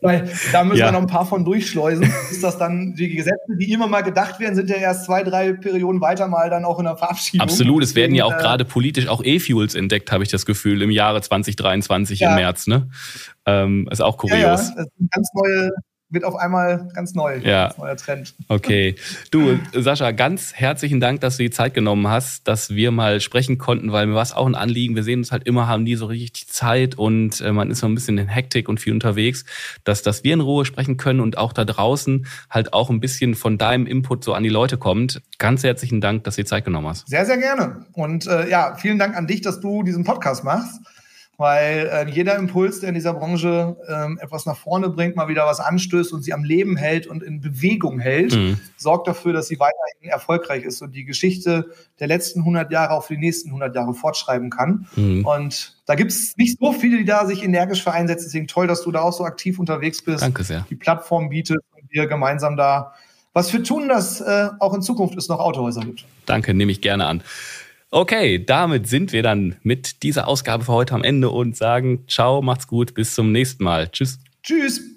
[0.00, 0.86] Weil da müssen ja.
[0.86, 2.04] wir noch ein paar von durchschleusen.
[2.30, 5.52] Ist das dann die Gesetze, die immer mal gedacht werden, sind ja erst zwei, drei
[5.52, 7.42] Perioden weiter mal dann auch in der Verabschiedung.
[7.46, 10.82] Absolut, es werden ja auch äh, gerade politisch auch E-Fuels entdeckt, habe ich das Gefühl,
[10.82, 12.30] im Jahre 2023 ja.
[12.30, 12.66] im März.
[12.66, 12.88] Ne?
[13.46, 14.38] Ähm, ist auch kurios.
[14.38, 14.56] Ja, ja.
[14.56, 15.70] Das sind ganz neue
[16.08, 17.38] wird auf einmal ganz neu.
[17.38, 17.64] Ja.
[17.64, 18.34] Ganz neuer Trend.
[18.48, 18.94] Okay.
[19.30, 23.58] Du, Sascha, ganz herzlichen Dank, dass du die Zeit genommen hast, dass wir mal sprechen
[23.58, 24.94] konnten, weil mir war es auch ein Anliegen.
[24.94, 27.86] Wir sehen uns halt immer, haben nie so richtig Zeit und äh, man ist so
[27.86, 29.44] ein bisschen in Hektik und viel unterwegs,
[29.84, 33.34] dass, dass wir in Ruhe sprechen können und auch da draußen halt auch ein bisschen
[33.34, 35.22] von deinem Input so an die Leute kommt.
[35.38, 37.08] Ganz herzlichen Dank, dass du die Zeit genommen hast.
[37.08, 37.84] Sehr, sehr gerne.
[37.92, 40.80] Und äh, ja, vielen Dank an dich, dass du diesen Podcast machst
[41.38, 45.46] weil äh, jeder Impuls, der in dieser Branche ähm, etwas nach vorne bringt, mal wieder
[45.46, 48.58] was anstößt und sie am Leben hält und in Bewegung hält, mhm.
[48.76, 51.70] sorgt dafür, dass sie weiterhin erfolgreich ist und die Geschichte
[52.00, 54.86] der letzten 100 Jahre auf die nächsten 100 Jahre fortschreiben kann.
[54.96, 55.26] Mhm.
[55.26, 58.24] Und da gibt es nicht so viele, die da sich energisch für einsetzen.
[58.24, 60.22] Deswegen toll, dass du da auch so aktiv unterwegs bist.
[60.22, 60.66] Danke sehr.
[60.70, 62.94] Die Plattform bietet und wir gemeinsam da
[63.34, 66.06] was für tun, dass äh, auch in Zukunft es noch Autohäuser gibt.
[66.24, 67.22] Danke, nehme ich gerne an.
[67.90, 72.42] Okay, damit sind wir dann mit dieser Ausgabe für heute am Ende und sagen ciao,
[72.42, 73.88] macht's gut, bis zum nächsten Mal.
[73.88, 74.18] Tschüss.
[74.42, 74.95] Tschüss.